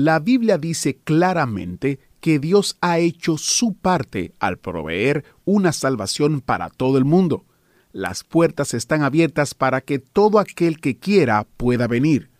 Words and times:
La 0.00 0.20
Biblia 0.20 0.58
dice 0.58 1.00
claramente 1.02 1.98
que 2.20 2.38
Dios 2.38 2.76
ha 2.80 3.00
hecho 3.00 3.36
su 3.36 3.74
parte 3.74 4.32
al 4.38 4.56
proveer 4.56 5.24
una 5.44 5.72
salvación 5.72 6.40
para 6.40 6.70
todo 6.70 6.98
el 6.98 7.04
mundo. 7.04 7.46
Las 7.90 8.22
puertas 8.22 8.74
están 8.74 9.02
abiertas 9.02 9.54
para 9.54 9.80
que 9.80 9.98
todo 9.98 10.38
aquel 10.38 10.78
que 10.80 10.98
quiera 10.98 11.48
pueda 11.56 11.88
venir. 11.88 12.30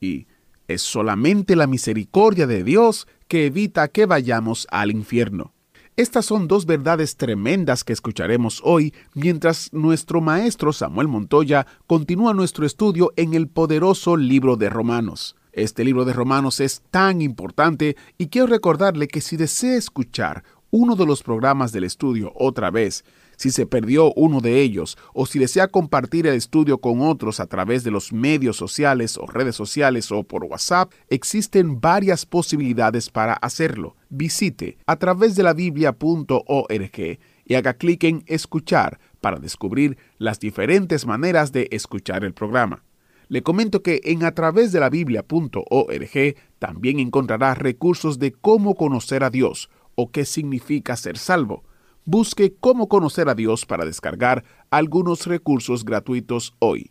Y 0.00 0.26
es 0.66 0.82
solamente 0.82 1.54
la 1.54 1.68
misericordia 1.68 2.48
de 2.48 2.64
Dios 2.64 3.06
que 3.28 3.46
evita 3.46 3.86
que 3.86 4.06
vayamos 4.06 4.66
al 4.72 4.90
infierno. 4.90 5.54
Estas 5.94 6.26
son 6.26 6.48
dos 6.48 6.66
verdades 6.66 7.16
tremendas 7.16 7.84
que 7.84 7.92
escucharemos 7.92 8.60
hoy 8.64 8.92
mientras 9.14 9.72
nuestro 9.72 10.20
maestro 10.20 10.72
Samuel 10.72 11.06
Montoya 11.06 11.64
continúa 11.86 12.34
nuestro 12.34 12.66
estudio 12.66 13.12
en 13.14 13.34
el 13.34 13.46
poderoso 13.46 14.16
libro 14.16 14.56
de 14.56 14.68
Romanos. 14.68 15.36
Este 15.54 15.84
libro 15.84 16.04
de 16.04 16.12
Romanos 16.12 16.58
es 16.58 16.82
tan 16.90 17.22
importante 17.22 17.96
y 18.18 18.26
quiero 18.26 18.48
recordarle 18.48 19.06
que 19.06 19.20
si 19.20 19.36
desea 19.36 19.76
escuchar 19.76 20.42
uno 20.70 20.96
de 20.96 21.06
los 21.06 21.22
programas 21.22 21.70
del 21.70 21.84
estudio 21.84 22.32
otra 22.34 22.72
vez, 22.72 23.04
si 23.36 23.52
se 23.52 23.64
perdió 23.64 24.12
uno 24.14 24.40
de 24.40 24.60
ellos 24.60 24.98
o 25.12 25.26
si 25.26 25.38
desea 25.38 25.68
compartir 25.68 26.26
el 26.26 26.34
estudio 26.34 26.78
con 26.78 27.02
otros 27.02 27.38
a 27.38 27.46
través 27.46 27.84
de 27.84 27.92
los 27.92 28.12
medios 28.12 28.56
sociales 28.56 29.16
o 29.16 29.26
redes 29.26 29.54
sociales 29.54 30.10
o 30.10 30.24
por 30.24 30.42
WhatsApp, 30.42 30.92
existen 31.08 31.80
varias 31.80 32.26
posibilidades 32.26 33.08
para 33.08 33.34
hacerlo. 33.34 33.94
Visite 34.08 34.78
a 34.86 34.96
través 34.96 35.36
de 35.36 35.44
la 35.44 35.54
biblia.org 35.54 37.18
y 37.46 37.54
haga 37.54 37.74
clic 37.74 38.02
en 38.02 38.24
escuchar 38.26 38.98
para 39.20 39.38
descubrir 39.38 39.98
las 40.18 40.40
diferentes 40.40 41.06
maneras 41.06 41.52
de 41.52 41.68
escuchar 41.70 42.24
el 42.24 42.34
programa. 42.34 42.82
Le 43.28 43.42
comento 43.42 43.82
que 43.82 44.00
en 44.04 44.24
a 44.24 44.34
través 44.34 44.72
de 44.72 44.80
la 44.80 44.90
biblia.org 44.90 46.36
también 46.58 46.98
encontrará 46.98 47.54
recursos 47.54 48.18
de 48.18 48.32
cómo 48.32 48.74
conocer 48.74 49.24
a 49.24 49.30
Dios 49.30 49.70
o 49.94 50.10
qué 50.10 50.24
significa 50.24 50.96
ser 50.96 51.18
salvo. 51.18 51.64
Busque 52.04 52.54
cómo 52.58 52.88
conocer 52.88 53.28
a 53.28 53.34
Dios 53.34 53.64
para 53.64 53.84
descargar 53.84 54.44
algunos 54.70 55.26
recursos 55.26 55.84
gratuitos 55.84 56.54
hoy. 56.58 56.90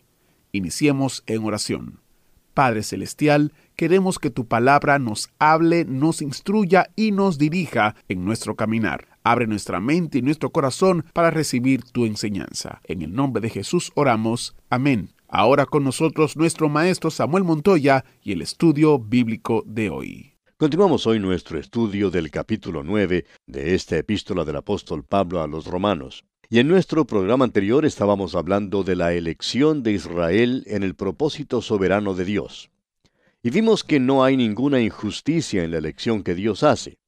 Iniciemos 0.52 1.22
en 1.26 1.44
oración. 1.44 2.00
Padre 2.54 2.84
Celestial, 2.84 3.52
queremos 3.76 4.18
que 4.18 4.30
tu 4.30 4.46
palabra 4.46 4.98
nos 4.98 5.28
hable, 5.38 5.84
nos 5.84 6.22
instruya 6.22 6.90
y 6.94 7.10
nos 7.10 7.36
dirija 7.36 7.96
en 8.08 8.24
nuestro 8.24 8.54
caminar. 8.54 9.08
Abre 9.24 9.46
nuestra 9.46 9.80
mente 9.80 10.18
y 10.18 10.22
nuestro 10.22 10.50
corazón 10.50 11.04
para 11.12 11.30
recibir 11.30 11.82
tu 11.82 12.06
enseñanza. 12.06 12.80
En 12.84 13.02
el 13.02 13.12
nombre 13.12 13.40
de 13.40 13.50
Jesús 13.50 13.90
oramos. 13.94 14.54
Amén. 14.70 15.13
Ahora 15.36 15.66
con 15.66 15.82
nosotros 15.82 16.36
nuestro 16.36 16.68
maestro 16.68 17.10
Samuel 17.10 17.42
Montoya 17.42 18.04
y 18.22 18.30
el 18.30 18.40
estudio 18.40 19.00
bíblico 19.00 19.64
de 19.66 19.90
hoy. 19.90 20.36
Continuamos 20.56 21.08
hoy 21.08 21.18
nuestro 21.18 21.58
estudio 21.58 22.08
del 22.08 22.30
capítulo 22.30 22.84
9 22.84 23.26
de 23.44 23.74
esta 23.74 23.96
epístola 23.96 24.44
del 24.44 24.54
apóstol 24.54 25.02
Pablo 25.02 25.42
a 25.42 25.48
los 25.48 25.66
romanos. 25.66 26.24
Y 26.48 26.60
en 26.60 26.68
nuestro 26.68 27.04
programa 27.04 27.44
anterior 27.44 27.84
estábamos 27.84 28.36
hablando 28.36 28.84
de 28.84 28.94
la 28.94 29.12
elección 29.12 29.82
de 29.82 29.94
Israel 29.94 30.62
en 30.68 30.84
el 30.84 30.94
propósito 30.94 31.60
soberano 31.62 32.14
de 32.14 32.26
Dios. 32.26 32.70
Y 33.42 33.50
vimos 33.50 33.82
que 33.82 33.98
no 33.98 34.22
hay 34.22 34.36
ninguna 34.36 34.80
injusticia 34.80 35.64
en 35.64 35.72
la 35.72 35.78
elección 35.78 36.22
que 36.22 36.36
Dios 36.36 36.62
hace. 36.62 37.00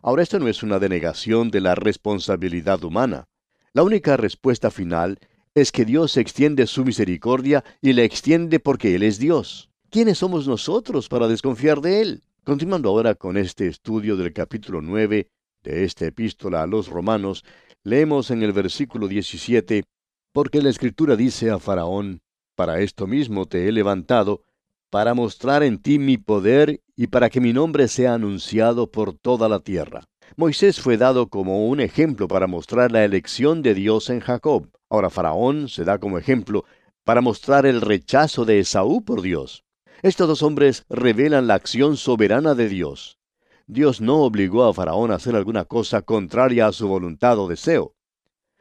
Ahora 0.00 0.22
esto 0.22 0.38
no 0.38 0.48
es 0.48 0.62
una 0.62 0.78
denegación 0.78 1.50
de 1.50 1.60
la 1.60 1.74
responsabilidad 1.74 2.82
humana. 2.84 3.26
La 3.74 3.82
única 3.82 4.16
respuesta 4.16 4.70
final 4.70 5.18
es 5.56 5.72
que 5.72 5.86
Dios 5.86 6.18
extiende 6.18 6.66
su 6.66 6.84
misericordia 6.84 7.64
y 7.80 7.94
la 7.94 8.02
extiende 8.02 8.60
porque 8.60 8.94
Él 8.94 9.02
es 9.02 9.18
Dios. 9.18 9.70
¿Quiénes 9.88 10.18
somos 10.18 10.46
nosotros 10.46 11.08
para 11.08 11.28
desconfiar 11.28 11.80
de 11.80 12.02
Él? 12.02 12.22
Continuando 12.44 12.90
ahora 12.90 13.14
con 13.14 13.38
este 13.38 13.66
estudio 13.66 14.18
del 14.18 14.34
capítulo 14.34 14.82
9 14.82 15.30
de 15.62 15.84
esta 15.84 16.04
epístola 16.04 16.62
a 16.62 16.66
los 16.66 16.88
romanos, 16.88 17.42
leemos 17.84 18.30
en 18.30 18.42
el 18.42 18.52
versículo 18.52 19.08
17, 19.08 19.84
porque 20.30 20.60
la 20.60 20.68
escritura 20.68 21.16
dice 21.16 21.50
a 21.50 21.58
Faraón, 21.58 22.20
para 22.54 22.80
esto 22.80 23.06
mismo 23.06 23.46
te 23.46 23.66
he 23.66 23.72
levantado, 23.72 24.42
para 24.90 25.14
mostrar 25.14 25.62
en 25.62 25.78
ti 25.78 25.98
mi 25.98 26.18
poder 26.18 26.82
y 26.94 27.06
para 27.06 27.30
que 27.30 27.40
mi 27.40 27.54
nombre 27.54 27.88
sea 27.88 28.12
anunciado 28.12 28.90
por 28.90 29.14
toda 29.14 29.48
la 29.48 29.60
tierra. 29.60 30.04
Moisés 30.34 30.80
fue 30.80 30.96
dado 30.96 31.28
como 31.28 31.68
un 31.68 31.80
ejemplo 31.80 32.26
para 32.26 32.46
mostrar 32.46 32.90
la 32.90 33.04
elección 33.04 33.62
de 33.62 33.74
Dios 33.74 34.10
en 34.10 34.20
Jacob. 34.20 34.68
Ahora 34.90 35.10
Faraón 35.10 35.68
se 35.68 35.84
da 35.84 35.98
como 35.98 36.18
ejemplo 36.18 36.64
para 37.04 37.20
mostrar 37.20 37.66
el 37.66 37.80
rechazo 37.80 38.44
de 38.44 38.58
Esaú 38.58 39.04
por 39.04 39.22
Dios. 39.22 39.64
Estos 40.02 40.28
dos 40.28 40.42
hombres 40.42 40.84
revelan 40.88 41.46
la 41.46 41.54
acción 41.54 41.96
soberana 41.96 42.54
de 42.54 42.68
Dios. 42.68 43.18
Dios 43.66 44.00
no 44.00 44.22
obligó 44.22 44.64
a 44.64 44.74
Faraón 44.74 45.10
a 45.10 45.14
hacer 45.14 45.34
alguna 45.34 45.64
cosa 45.64 46.02
contraria 46.02 46.66
a 46.66 46.72
su 46.72 46.86
voluntad 46.86 47.38
o 47.38 47.48
deseo. 47.48 47.94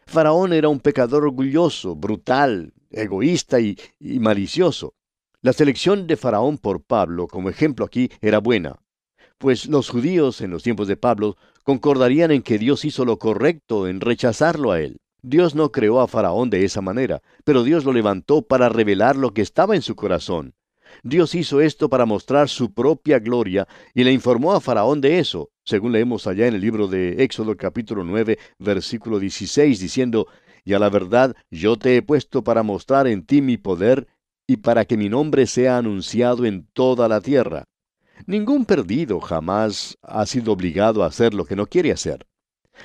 Faraón 0.06 0.54
era 0.54 0.70
un 0.70 0.80
pecador 0.80 1.24
orgulloso, 1.24 1.96
brutal, 1.96 2.74
egoísta 2.92 3.60
y, 3.60 3.78
malicioso. 4.00 4.94
La 5.42 5.54
selección 5.54 6.08
de 6.08 6.16
Faraón 6.16 6.58
por 6.58 6.84
Pablo 6.84 7.28
como 7.28 7.50
ejemplo 7.50 7.86
aquí 7.86 8.10
era 8.22 8.40
buena, 8.40 8.80
pues 9.38 9.68
los 9.68 9.90
judíos 9.90 10.42
en 10.42 10.52
los 10.52 10.64
tiempos 10.64 10.88
de 10.88 10.98
Pablo 10.98 11.36
concordarían 11.66 12.30
en 12.30 12.44
que 12.44 12.60
Dios 12.60 12.86
hizo 12.86 13.06
lo 13.06 13.18
correcto 13.18 13.88
en 13.88 14.00
rechazarlo 14.00 14.72
a 14.72 14.80
él. 14.80 15.02
Dios 15.24 15.56
no 15.56 15.72
creó 15.72 16.00
a 16.00 16.08
Faraón 16.08 16.52
de 16.52 16.64
esa 16.64 16.82
manera, 16.82 17.24
pero 17.44 17.64
Dios 17.64 17.84
lo 17.84 17.92
levantó 17.92 18.44
para 18.44 18.70
revelar 18.70 19.16
lo 19.16 19.34
que 19.34 19.42
estaba 19.42 19.76
en 19.76 19.82
su 19.82 19.96
corazón. 19.96 20.54
Dios 21.02 21.34
hizo 21.34 21.62
esto 21.62 21.90
para 21.90 22.06
mostrar 22.06 22.50
su 22.50 22.72
propia 22.72 23.18
gloria 23.18 23.68
y 23.96 24.04
le 24.04 24.14
informó 24.14 24.54
a 24.54 24.62
Faraón 24.62 25.02
de 25.02 25.18
eso, 25.18 25.50
según 25.64 25.92
leemos 25.92 26.28
allá 26.28 26.46
en 26.46 26.54
el 26.54 26.62
libro 26.62 26.88
de 26.88 27.24
Éxodo 27.24 27.58
capítulo 27.58 28.04
9, 28.04 28.38
versículo 28.60 29.18
16, 29.18 29.80
diciendo, 29.80 30.28
Y 30.64 30.74
a 30.74 30.80
la 30.80 30.90
verdad 30.90 31.36
yo 31.50 31.78
te 31.78 31.98
he 31.98 32.04
puesto 32.04 32.44
para 32.44 32.62
mostrar 32.62 33.08
en 33.08 33.26
ti 33.26 33.42
mi 33.42 33.58
poder 33.58 34.08
y 34.48 34.58
para 34.58 34.86
que 34.86 34.98
mi 34.98 35.10
nombre 35.10 35.48
sea 35.48 35.80
anunciado 35.80 36.46
en 36.46 36.68
toda 36.74 37.08
la 37.08 37.22
tierra. 37.22 37.66
Ningún 38.26 38.66
perdido 38.66 39.20
jamás 39.20 39.98
ha 40.02 40.26
sido 40.26 40.54
obligado 40.54 41.04
a 41.04 41.08
hacer 41.08 41.34
lo 41.34 41.46
que 41.46 41.56
no 41.56 41.68
quiere 41.68 41.92
hacer. 41.92 42.26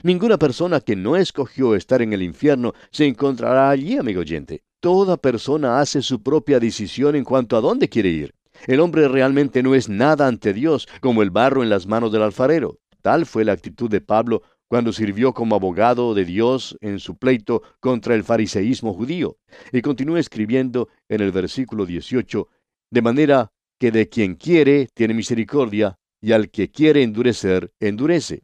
Ninguna 0.02 0.38
persona 0.38 0.80
que 0.80 0.96
no 0.96 1.16
escogió 1.16 1.74
estar 1.74 2.02
en 2.02 2.12
el 2.12 2.22
infierno 2.22 2.74
se 2.90 3.06
encontrará 3.06 3.70
allí, 3.70 3.96
amigo 3.96 4.20
oyente. 4.20 4.62
Toda 4.80 5.16
persona 5.16 5.80
hace 5.80 6.02
su 6.02 6.22
propia 6.22 6.60
decisión 6.60 7.16
en 7.16 7.24
cuanto 7.24 7.56
a 7.56 7.60
dónde 7.60 7.88
quiere 7.88 8.08
ir. 8.10 8.34
El 8.66 8.80
hombre 8.80 9.08
realmente 9.08 9.62
no 9.62 9.74
es 9.74 9.88
nada 9.88 10.26
ante 10.26 10.52
Dios, 10.52 10.86
como 11.00 11.22
el 11.22 11.30
barro 11.30 11.62
en 11.62 11.70
las 11.70 11.86
manos 11.86 12.12
del 12.12 12.22
alfarero. 12.22 12.78
Tal 13.02 13.26
fue 13.26 13.44
la 13.44 13.52
actitud 13.52 13.90
de 13.90 14.00
Pablo 14.00 14.42
cuando 14.68 14.92
sirvió 14.92 15.34
como 15.34 15.56
abogado 15.56 16.14
de 16.14 16.24
Dios 16.24 16.76
en 16.80 17.00
su 17.00 17.16
pleito 17.16 17.62
contra 17.80 18.14
el 18.14 18.22
fariseísmo 18.22 18.94
judío. 18.94 19.36
Y 19.72 19.82
continúa 19.82 20.20
escribiendo 20.20 20.88
en 21.08 21.22
el 21.22 21.32
versículo 21.32 21.86
18, 21.86 22.46
de 22.90 23.02
manera 23.02 23.52
que 23.80 23.90
de 23.90 24.10
quien 24.10 24.34
quiere 24.34 24.88
tiene 24.92 25.14
misericordia, 25.14 25.96
y 26.20 26.32
al 26.32 26.50
que 26.50 26.70
quiere 26.70 27.02
endurecer, 27.02 27.72
endurece. 27.80 28.42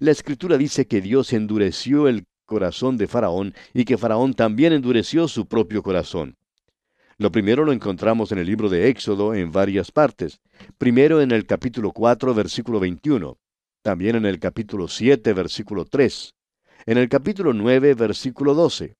La 0.00 0.10
escritura 0.10 0.58
dice 0.58 0.88
que 0.88 1.00
Dios 1.00 1.32
endureció 1.32 2.08
el 2.08 2.26
corazón 2.46 2.96
de 2.96 3.06
Faraón 3.06 3.54
y 3.72 3.84
que 3.84 3.96
Faraón 3.96 4.34
también 4.34 4.72
endureció 4.72 5.28
su 5.28 5.46
propio 5.46 5.84
corazón. 5.84 6.36
Lo 7.16 7.30
primero 7.30 7.64
lo 7.64 7.72
encontramos 7.72 8.32
en 8.32 8.38
el 8.38 8.46
libro 8.46 8.68
de 8.68 8.88
Éxodo 8.88 9.34
en 9.34 9.52
varias 9.52 9.92
partes. 9.92 10.40
Primero 10.78 11.20
en 11.20 11.30
el 11.30 11.46
capítulo 11.46 11.92
4, 11.92 12.34
versículo 12.34 12.80
21. 12.80 13.38
También 13.82 14.16
en 14.16 14.26
el 14.26 14.40
capítulo 14.40 14.88
7, 14.88 15.32
versículo 15.32 15.84
3. 15.84 16.34
En 16.86 16.98
el 16.98 17.08
capítulo 17.08 17.52
9, 17.52 17.94
versículo 17.94 18.54
12. 18.54 18.96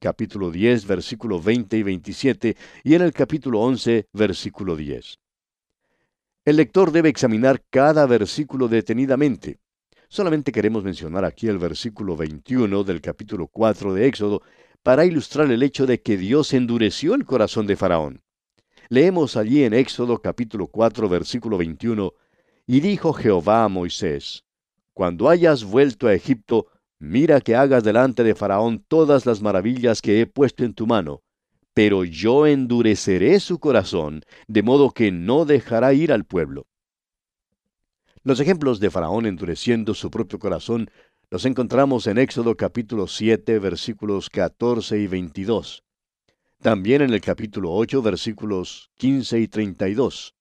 Capítulo 0.00 0.52
10, 0.52 0.86
versículo 0.86 1.42
20 1.42 1.76
y 1.76 1.82
27. 1.82 2.56
Y 2.84 2.94
en 2.94 3.02
el 3.02 3.12
capítulo 3.12 3.60
11, 3.60 4.06
versículo 4.12 4.76
10. 4.76 5.18
El 6.44 6.56
lector 6.56 6.92
debe 6.92 7.08
examinar 7.08 7.64
cada 7.68 8.06
versículo 8.06 8.68
detenidamente. 8.68 9.58
Solamente 10.08 10.52
queremos 10.52 10.84
mencionar 10.84 11.24
aquí 11.24 11.48
el 11.48 11.58
versículo 11.58 12.16
21 12.16 12.84
del 12.84 13.00
capítulo 13.00 13.48
4 13.48 13.92
de 13.94 14.06
Éxodo 14.06 14.42
para 14.84 15.04
ilustrar 15.04 15.50
el 15.50 15.64
hecho 15.64 15.84
de 15.84 16.00
que 16.00 16.16
Dios 16.16 16.54
endureció 16.54 17.14
el 17.14 17.24
corazón 17.24 17.66
de 17.66 17.74
Faraón. 17.74 18.22
Leemos 18.88 19.36
allí 19.36 19.64
en 19.64 19.74
Éxodo 19.74 20.22
capítulo 20.22 20.68
4 20.68 21.08
versículo 21.08 21.58
21, 21.58 22.14
Y 22.66 22.78
dijo 22.80 23.12
Jehová 23.12 23.64
a 23.64 23.68
Moisés, 23.68 24.44
Cuando 24.94 25.28
hayas 25.28 25.64
vuelto 25.64 26.06
a 26.06 26.14
Egipto, 26.14 26.68
mira 26.98 27.40
que 27.40 27.54
hagas 27.54 27.84
delante 27.84 28.24
de 28.24 28.34
Faraón 28.34 28.84
todas 28.86 29.26
las 29.26 29.42
maravillas 29.42 30.02
que 30.02 30.20
he 30.20 30.26
puesto 30.26 30.64
en 30.64 30.74
tu 30.74 30.86
mano, 30.86 31.22
pero 31.74 32.04
yo 32.04 32.46
endureceré 32.46 33.38
su 33.40 33.58
corazón, 33.58 34.22
de 34.46 34.62
modo 34.62 34.90
que 34.90 35.12
no 35.12 35.44
dejará 35.44 35.92
ir 35.92 36.12
al 36.12 36.24
pueblo. 36.24 36.66
Los 38.24 38.40
ejemplos 38.40 38.80
de 38.80 38.90
Faraón 38.90 39.26
endureciendo 39.26 39.94
su 39.94 40.10
propio 40.10 40.38
corazón 40.38 40.90
los 41.30 41.44
encontramos 41.44 42.06
en 42.06 42.18
Éxodo 42.18 42.56
capítulo 42.56 43.06
7 43.06 43.58
versículos 43.58 44.30
14 44.30 44.98
y 44.98 45.06
22. 45.06 45.84
También 46.60 47.02
en 47.02 47.12
el 47.12 47.20
capítulo 47.20 47.72
8 47.74 48.00
versículos 48.02 48.90
15 48.96 49.38
y 49.38 49.46
32. 49.46 50.34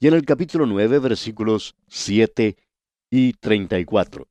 Y 0.00 0.08
en 0.08 0.14
el 0.14 0.24
capítulo 0.24 0.66
9 0.66 0.98
versículos 0.98 1.76
7 1.88 2.56
y 3.10 3.34
34. 3.34 4.26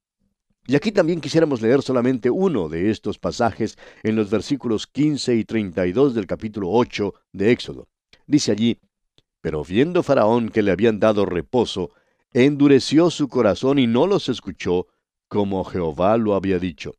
Y 0.66 0.76
aquí 0.76 0.92
también 0.92 1.20
quisiéramos 1.20 1.62
leer 1.62 1.82
solamente 1.82 2.30
uno 2.30 2.70
de 2.70 2.90
estos 2.90 3.20
pasajes 3.20 3.78
en 4.02 4.16
los 4.16 4.30
versículos 4.30 4.88
15 4.88 5.36
y 5.36 5.44
32 5.44 6.16
del 6.16 6.26
capítulo 6.26 6.70
8 6.72 7.14
de 7.34 7.52
Éxodo. 7.52 7.90
Dice 8.26 8.54
allí, 8.54 8.80
Pero 9.42 9.64
viendo 9.66 10.04
Faraón 10.04 10.50
que 10.50 10.62
le 10.62 10.72
habían 10.72 11.00
dado 11.00 11.26
reposo, 11.26 11.92
endureció 12.32 13.10
su 13.10 13.28
corazón 13.28 13.78
y 13.78 13.88
no 13.88 14.08
los 14.08 14.30
escuchó, 14.30 14.88
como 15.28 15.66
Jehová 15.66 16.18
lo 16.18 16.34
había 16.34 16.60
dicho. 16.60 16.94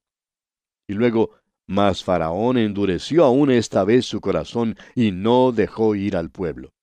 Y 0.87 0.93
luego, 0.93 1.31
mas 1.67 2.05
Faraón 2.05 2.59
endureció 2.59 3.25
aún 3.25 3.51
esta 3.51 3.85
vez 3.85 4.05
su 4.05 4.21
corazón 4.21 4.77
y 4.95 5.13
no 5.13 5.53
dejó 5.53 5.95
ir 5.95 6.17
al 6.17 6.31
pueblo. 6.31 6.75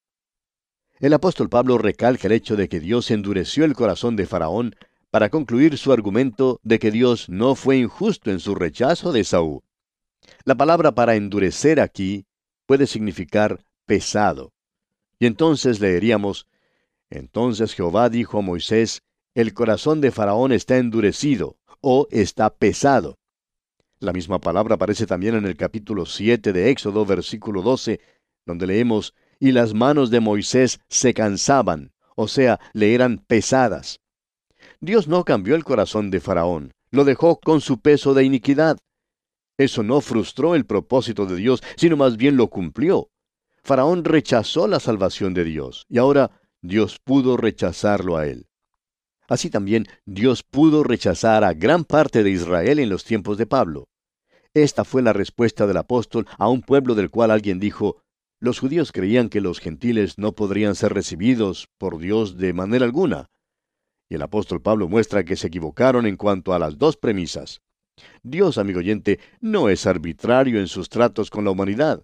El 1.00 1.14
apóstol 1.14 1.50
Pablo 1.50 1.78
recalca 1.78 2.28
el 2.28 2.34
hecho 2.34 2.56
de 2.56 2.68
que 2.68 2.80
Dios 2.80 3.12
endureció 3.12 3.66
el 3.66 3.74
corazón 3.74 4.16
de 4.16 4.26
Faraón 4.26 4.76
para 5.12 5.30
concluir 5.30 5.78
su 5.78 5.92
argumento 5.92 6.60
de 6.64 6.80
que 6.80 6.90
Dios 6.90 7.30
no 7.30 7.56
fue 7.56 7.78
injusto 7.78 8.32
en 8.32 8.40
su 8.40 8.56
rechazo 8.56 9.12
de 9.12 9.24
Saúl. 9.26 9.62
La 10.46 10.56
palabra 10.56 10.94
para 10.94 11.16
endurecer 11.16 11.80
aquí 11.80 12.26
puede 12.66 12.88
significar 12.88 13.64
pesado. 13.86 14.54
Y 15.20 15.26
entonces 15.26 15.80
leeríamos, 15.80 16.48
Entonces 17.10 17.74
Jehová 17.74 18.10
dijo 18.10 18.40
a 18.40 18.42
Moisés, 18.42 19.04
el 19.36 19.54
corazón 19.54 20.00
de 20.00 20.12
Faraón 20.12 20.54
está 20.54 20.78
endurecido 20.78 21.58
o 21.82 22.08
está 22.10 22.50
pesado. 22.50 23.18
La 24.00 24.14
misma 24.14 24.40
palabra 24.40 24.76
aparece 24.76 25.06
también 25.06 25.36
en 25.36 25.46
el 25.46 25.58
capítulo 25.58 26.06
7 26.06 26.54
de 26.54 26.70
Éxodo, 26.70 27.06
versículo 27.06 27.62
12, 27.62 28.00
donde 28.46 28.66
leemos, 28.66 29.14
y 29.40 29.52
las 29.52 29.74
manos 29.74 30.10
de 30.10 30.22
Moisés 30.22 30.80
se 30.88 31.14
cansaban, 31.14 31.92
o 32.16 32.28
sea, 32.28 32.60
le 32.74 32.94
eran 32.94 33.18
pesadas. 33.20 34.00
Dios 34.84 35.08
no 35.08 35.24
cambió 35.24 35.54
el 35.54 35.64
corazón 35.64 36.10
de 36.10 36.20
Faraón, 36.20 36.74
lo 36.90 37.04
dejó 37.04 37.40
con 37.40 37.62
su 37.62 37.82
peso 37.82 38.16
de 38.16 38.24
iniquidad. 38.24 38.80
Eso 39.60 39.84
no 39.84 40.02
frustró 40.02 40.56
el 40.56 40.66
propósito 40.66 41.28
de 41.28 41.36
Dios, 41.36 41.62
sino 41.78 41.98
más 41.98 42.18
bien 42.18 42.36
lo 42.36 42.48
cumplió. 42.48 43.12
Faraón 43.64 44.04
rechazó 44.04 44.68
la 44.68 44.80
salvación 44.80 45.36
de 45.36 45.44
Dios, 45.44 45.86
y 45.88 46.00
ahora 46.00 46.32
Dios 46.64 46.98
pudo 47.04 47.38
rechazarlo 47.38 48.18
a 48.18 48.26
él. 48.26 48.48
Así 49.28 49.52
también 49.52 49.86
Dios 50.08 50.42
pudo 50.42 50.84
rechazar 50.84 51.44
a 51.44 51.54
gran 51.54 51.86
parte 51.86 52.24
de 52.24 52.32
Israel 52.32 52.80
en 52.80 52.90
los 52.90 53.06
tiempos 53.06 53.38
de 53.38 53.46
Pablo. 53.46 53.88
Esta 54.56 54.84
fue 54.84 55.04
la 55.04 55.14
respuesta 55.14 55.68
del 55.68 55.78
apóstol 55.78 56.26
a 56.40 56.50
un 56.50 56.64
pueblo 56.64 56.96
del 56.96 57.12
cual 57.12 57.30
alguien 57.30 57.60
dijo, 57.60 58.02
los 58.40 58.60
judíos 58.60 58.92
creían 58.92 59.30
que 59.30 59.42
los 59.42 59.60
gentiles 59.60 60.18
no 60.18 60.32
podrían 60.32 60.74
ser 60.74 60.94
recibidos 60.96 61.68
por 61.78 62.00
Dios 62.00 62.38
de 62.38 62.54
manera 62.54 62.84
alguna. 62.84 63.31
Y 64.12 64.16
el 64.16 64.24
apóstol 64.24 64.62
Pablo 64.62 64.90
muestra 64.90 65.24
que 65.24 65.38
se 65.38 65.48
equivocaron 65.48 66.06
en 66.06 66.18
cuanto 66.18 66.54
a 66.54 66.60
las 66.60 66.78
dos 66.78 66.98
premisas. 66.98 67.62
Dios, 68.24 68.58
amigo 68.58 68.80
oyente, 68.80 69.22
no 69.40 69.70
es 69.70 69.88
arbitrario 69.88 70.60
en 70.60 70.68
sus 70.68 70.90
tratos 70.90 71.30
con 71.30 71.46
la 71.46 71.52
humanidad. 71.52 72.04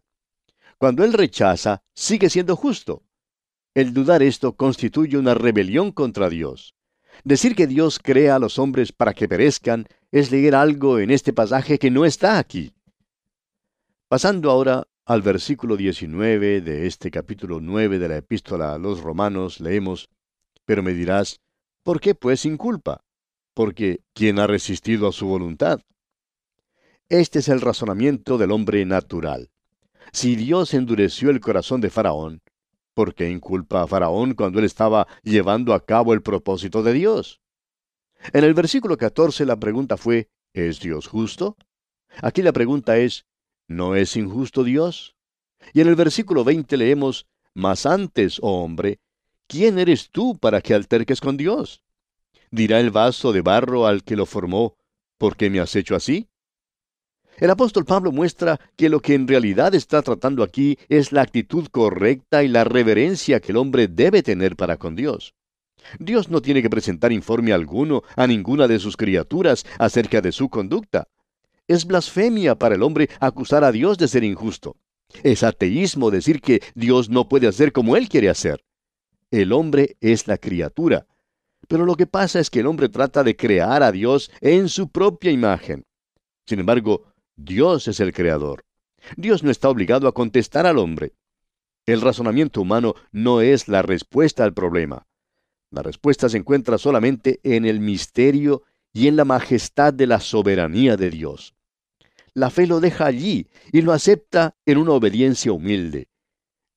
Cuando 0.78 1.04
Él 1.04 1.12
rechaza, 1.12 1.84
sigue 1.94 2.30
siendo 2.30 2.56
justo. 2.56 3.04
El 3.74 3.94
dudar 3.94 4.24
esto 4.24 4.56
constituye 4.56 5.18
una 5.18 5.34
rebelión 5.34 5.92
contra 5.92 6.30
Dios. 6.30 6.76
Decir 7.26 7.58
que 7.58 7.68
Dios 7.68 8.00
crea 8.02 8.38
a 8.38 8.40
los 8.40 8.58
hombres 8.58 8.94
para 8.94 9.14
que 9.14 9.28
perezcan 9.28 9.86
es 10.10 10.32
leer 10.32 10.56
algo 10.56 11.00
en 11.00 11.12
este 11.12 11.34
pasaje 11.34 11.78
que 11.78 11.92
no 11.92 12.06
está 12.06 12.40
aquí. 12.40 12.72
Pasando 14.08 14.50
ahora 14.50 14.88
al 15.04 15.22
versículo 15.24 15.76
19 15.76 16.62
de 16.62 16.88
este 16.88 17.12
capítulo 17.12 17.60
9 17.60 18.00
de 18.00 18.08
la 18.08 18.16
epístola 18.16 18.76
a 18.76 18.78
los 18.78 19.02
romanos, 19.02 19.60
leemos, 19.60 20.10
Pero 20.64 20.82
me 20.84 20.94
dirás, 20.94 21.42
¿por 21.88 22.02
qué 22.02 22.16
pues 22.16 22.42
sin 22.42 22.58
culpa? 22.58 23.06
Porque 23.54 24.02
¿quién 24.14 24.40
ha 24.40 24.46
resistido 24.46 25.08
a 25.08 25.14
su 25.14 25.26
voluntad? 25.26 25.80
Este 27.08 27.40
es 27.40 27.48
el 27.48 27.62
razonamiento 27.62 28.38
del 28.38 28.52
hombre 28.52 28.84
natural. 28.84 29.52
Si 30.12 30.36
Dios 30.36 30.74
endureció 30.74 31.30
el 31.30 31.40
corazón 31.40 31.80
de 31.80 31.90
Faraón, 31.90 32.42
¿Por 32.94 33.16
qué 33.16 33.30
inculpa 33.30 33.84
a 33.84 33.88
Faraón 33.88 34.34
cuando 34.34 34.60
él 34.60 34.66
estaba 34.66 35.08
llevando 35.24 35.74
a 35.74 35.86
cabo 35.86 36.14
el 36.14 36.22
propósito 36.22 36.84
de 36.84 36.92
Dios? 36.92 37.40
En 38.34 38.44
el 38.44 38.54
versículo 38.54 38.98
14 38.98 39.46
la 39.46 39.56
pregunta 39.56 39.96
fue, 39.96 40.28
¿es 40.52 40.82
Dios 40.82 41.08
justo? 41.08 41.56
Aquí 42.22 42.42
la 42.42 42.52
pregunta 42.52 42.98
es, 42.98 43.26
¿no 43.70 43.96
es 43.96 44.18
injusto 44.18 44.66
Dios? 44.66 45.16
Y 45.74 45.80
en 45.80 45.88
el 45.88 45.96
versículo 45.96 46.44
20 46.44 46.76
leemos, 46.76 47.28
Mas 47.54 47.86
antes, 47.86 48.40
oh 48.42 48.64
hombre, 48.64 49.00
¿quién 49.48 49.80
eres 49.80 50.10
tú 50.12 50.38
para 50.38 50.62
que 50.62 50.74
alterques 50.74 51.22
con 51.22 51.38
Dios? 51.38 51.84
Dirá 52.52 52.80
el 52.80 52.92
vaso 52.92 53.34
de 53.34 53.42
barro 53.42 53.88
al 53.88 54.04
que 54.04 54.16
lo 54.16 54.26
formó, 54.26 54.78
¿por 55.18 55.36
qué 55.36 55.50
me 55.50 55.60
has 55.60 55.76
hecho 55.76 55.96
así? 55.96 56.30
El 57.38 57.52
apóstol 57.52 57.86
Pablo 57.86 58.12
muestra 58.12 58.60
que 58.76 58.90
lo 58.90 59.00
que 59.00 59.14
en 59.14 59.28
realidad 59.28 59.76
está 59.76 60.02
tratando 60.02 60.42
aquí 60.44 60.78
es 60.90 61.12
la 61.12 61.22
actitud 61.22 61.68
correcta 61.70 62.44
y 62.44 62.48
la 62.48 62.64
reverencia 62.64 63.40
que 63.40 63.52
el 63.52 63.58
hombre 63.58 63.88
debe 63.88 64.24
tener 64.24 64.56
para 64.56 64.78
con 64.78 64.96
Dios. 64.96 65.36
Dios 66.00 66.30
no 66.30 66.42
tiene 66.42 66.62
que 66.64 66.70
presentar 66.70 67.12
informe 67.12 67.54
alguno 67.54 68.02
a 68.16 68.26
ninguna 68.26 68.68
de 68.68 68.80
sus 68.80 68.98
criaturas 68.98 69.66
acerca 69.78 70.22
de 70.22 70.32
su 70.32 70.50
conducta. 70.50 71.08
Es 71.68 71.86
blasfemia 71.86 72.56
para 72.56 72.76
el 72.76 72.82
hombre 72.82 73.10
acusar 73.20 73.64
a 73.64 73.72
Dios 73.72 73.98
de 73.98 74.08
ser 74.08 74.24
injusto. 74.24 74.78
Es 75.24 75.44
ateísmo 75.44 76.12
decir 76.12 76.42
que 76.42 76.62
Dios 76.74 77.10
no 77.10 77.30
puede 77.30 77.48
hacer 77.48 77.72
como 77.72 77.96
Él 77.96 78.10
quiere 78.10 78.30
hacer. 78.30 78.64
El 79.32 79.52
hombre 79.52 79.98
es 80.00 80.28
la 80.28 80.38
criatura. 80.38 81.06
Pero 81.68 81.86
lo 81.86 81.96
que 81.96 82.08
pasa 82.08 82.40
es 82.40 82.50
que 82.50 82.62
el 82.62 82.68
hombre 82.68 82.90
trata 82.90 83.24
de 83.24 83.36
crear 83.36 83.84
a 83.84 83.92
Dios 83.92 84.32
en 84.42 84.70
su 84.70 84.90
propia 84.90 85.32
imagen. 85.32 85.86
Sin 86.46 86.60
embargo, 86.60 87.04
Dios 87.36 87.88
es 87.88 88.00
el 88.00 88.14
creador. 88.14 88.64
Dios 89.16 89.44
no 89.44 89.52
está 89.52 89.70
obligado 89.70 90.08
a 90.08 90.14
contestar 90.14 90.66
al 90.66 90.78
hombre. 90.78 91.14
El 91.86 92.02
razonamiento 92.02 92.62
humano 92.62 92.96
no 93.12 93.42
es 93.42 93.68
la 93.68 93.82
respuesta 93.82 94.44
al 94.44 94.54
problema. 94.54 95.08
La 95.72 95.84
respuesta 95.84 96.30
se 96.30 96.38
encuentra 96.38 96.78
solamente 96.78 97.40
en 97.44 97.66
el 97.66 97.80
misterio 97.80 98.64
y 98.94 99.08
en 99.08 99.16
la 99.16 99.26
majestad 99.26 99.94
de 99.94 100.08
la 100.08 100.20
soberanía 100.20 100.96
de 100.96 101.10
Dios. 101.10 101.54
La 102.34 102.50
fe 102.50 102.68
lo 102.68 102.80
deja 102.80 103.06
allí 103.06 103.48
y 103.72 103.82
lo 103.82 103.94
acepta 103.94 104.56
en 104.66 104.78
una 104.78 104.92
obediencia 104.92 105.52
humilde. 105.52 106.08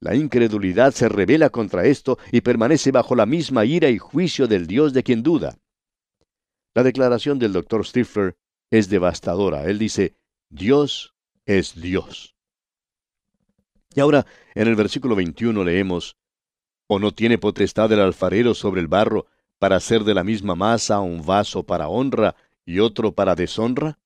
La 0.01 0.15
incredulidad 0.15 0.93
se 0.93 1.09
revela 1.09 1.51
contra 1.51 1.85
esto 1.85 2.19
y 2.33 2.41
permanece 2.41 2.91
bajo 2.91 3.15
la 3.15 3.27
misma 3.27 3.67
ira 3.67 3.91
y 3.91 3.99
juicio 3.99 4.49
del 4.49 4.67
Dios 4.67 4.95
de 4.95 5.03
quien 5.03 5.23
duda. 5.23 5.59
La 6.75 6.83
declaración 6.83 7.39
del 7.39 7.53
doctor 7.53 7.87
Stifler 7.87 8.37
es 8.71 8.89
devastadora. 8.89 9.65
Él 9.65 9.79
dice, 9.79 10.15
Dios 10.49 11.15
es 11.45 11.79
Dios. 11.79 12.35
Y 13.95 14.01
ahora, 14.01 14.25
en 14.55 14.69
el 14.69 14.77
versículo 14.77 15.17
21 15.17 15.65
leemos, 15.65 16.17
¿O 16.87 16.99
no 16.99 17.13
tiene 17.13 17.39
potestad 17.39 17.93
el 17.93 18.01
alfarero 18.01 18.53
sobre 18.53 18.81
el 18.81 18.89
barro 18.89 19.27
para 19.61 19.77
hacer 19.77 20.03
de 20.03 20.13
la 20.13 20.25
misma 20.25 20.57
masa 20.57 20.99
un 20.99 21.25
vaso 21.25 21.63
para 21.63 21.87
honra 21.87 22.35
y 22.65 22.81
otro 22.81 23.13
para 23.13 23.37
deshonra? 23.37 24.01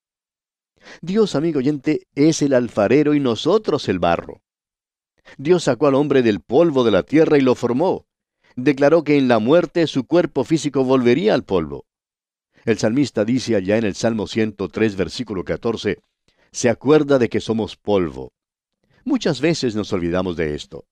Dios, 1.00 1.34
amigo 1.34 1.60
oyente, 1.60 2.06
es 2.14 2.42
el 2.42 2.52
alfarero 2.52 3.14
y 3.14 3.20
nosotros 3.20 3.88
el 3.88 4.00
barro. 4.00 4.43
Dios 5.38 5.64
sacó 5.64 5.87
al 5.87 5.95
hombre 5.95 6.23
del 6.23 6.40
polvo 6.40 6.85
de 6.85 6.90
la 6.90 7.02
tierra 7.02 7.38
y 7.38 7.40
lo 7.40 7.54
formó. 7.54 8.07
Declaró 8.57 9.02
que 9.04 9.16
en 9.16 9.28
la 9.28 9.38
muerte 9.38 9.87
su 9.87 10.07
cuerpo 10.07 10.45
físico 10.45 10.85
volvería 10.85 11.35
al 11.35 11.45
polvo. 11.45 11.87
El 12.64 12.78
salmista 12.78 13.25
dice 13.25 13.57
allá 13.57 13.76
en 13.76 13.85
el 13.85 13.95
Salmo 13.95 14.26
103, 14.26 14.97
versículo 14.97 15.45
14, 15.45 15.99
se 16.50 16.69
acuerda 16.71 17.19
de 17.19 17.28
que 17.28 17.40
somos 17.40 17.76
polvo. 17.76 18.33
Muchas 19.04 19.40
veces 19.40 19.75
nos 19.75 19.93
olvidamos 19.93 20.37
de 20.37 20.54
esto. 20.54 20.85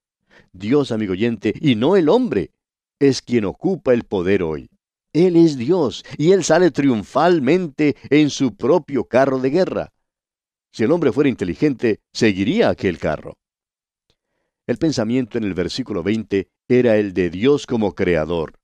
Dios, 0.52 0.92
amigo 0.92 1.12
oyente, 1.12 1.54
y 1.60 1.76
no 1.76 1.96
el 1.96 2.08
hombre, 2.08 2.50
es 2.98 3.22
quien 3.22 3.44
ocupa 3.44 3.94
el 3.94 4.04
poder 4.04 4.42
hoy. 4.42 4.68
Él 5.12 5.36
es 5.36 5.56
Dios, 5.56 6.04
y 6.18 6.32
Él 6.32 6.44
sale 6.44 6.70
triunfalmente 6.70 7.96
en 8.10 8.30
su 8.30 8.54
propio 8.54 9.04
carro 9.04 9.38
de 9.38 9.50
guerra. 9.50 9.92
Si 10.72 10.84
el 10.84 10.92
hombre 10.92 11.12
fuera 11.12 11.28
inteligente, 11.28 12.00
seguiría 12.12 12.70
aquel 12.70 12.98
carro. 12.98 13.36
El 14.66 14.76
pensamiento 14.78 15.38
en 15.38 15.44
el 15.44 15.54
versículo 15.54 16.04
20 16.04 16.48
era 16.68 16.96
el 16.96 17.14
de 17.14 17.30
Dios 17.30 17.66
como 17.66 17.94
creador. 17.94 18.54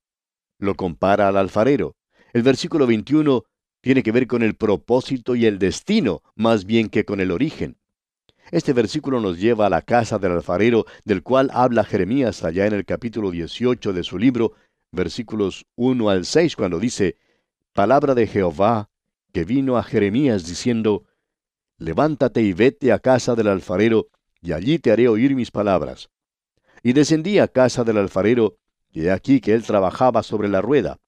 Lo 0.59 0.77
compara 0.77 1.29
al 1.29 1.37
alfarero. 1.37 1.97
El 2.33 2.43
versículo 2.43 2.87
21 2.87 3.45
tiene 3.81 4.03
que 4.03 4.13
ver 4.13 4.29
con 4.29 4.43
el 4.43 4.55
propósito 4.55 5.35
y 5.35 5.47
el 5.47 5.59
destino, 5.59 6.23
más 6.37 6.67
bien 6.67 6.89
que 6.89 7.05
con 7.05 7.21
el 7.21 7.33
origen. 7.33 7.77
Este 8.51 8.73
versículo 8.73 9.21
nos 9.21 9.39
lleva 9.39 9.67
a 9.67 9.71
la 9.71 9.83
casa 9.83 10.19
del 10.19 10.33
alfarero, 10.33 10.87
del 11.05 11.23
cual 11.23 11.51
habla 11.53 11.85
Jeremías 11.85 12.45
allá 12.45 12.67
en 12.67 12.75
el 12.75 12.85
capítulo 12.85 13.31
18 13.31 13.93
de 13.93 14.05
su 14.05 14.19
libro, 14.19 14.53
versículos 14.93 15.67
1 15.77 16.11
al 16.11 16.25
6, 16.25 16.57
cuando 16.57 16.79
dice, 16.79 17.17
Palabra 17.73 18.15
de 18.15 18.27
Jehová, 18.27 18.89
que 19.33 19.45
vino 19.45 19.77
a 19.77 19.83
Jeremías 19.83 20.47
diciendo, 20.47 21.05
Levántate 21.77 22.43
y 22.43 22.53
vete 22.53 22.93
a 22.93 23.01
casa 23.01 23.35
del 23.35 23.49
alfarero, 23.49 24.09
y 24.41 24.53
allí 24.53 24.79
te 24.79 24.91
haré 24.91 25.09
oír 25.09 25.35
mis 25.35 25.51
palabras. 25.51 26.11
Y 26.83 26.93
descendí 26.93 27.39
a 27.39 27.49
casa 27.49 27.85
del 27.85 27.99
alfarero, 27.99 28.57
y 28.91 29.07
he 29.07 29.11
aquí 29.11 29.41
que 29.41 29.53
él 29.53 29.63
trabajaba 29.63 30.23
sobre 30.23 30.49
la 30.49 30.61
rueda. 30.61 30.99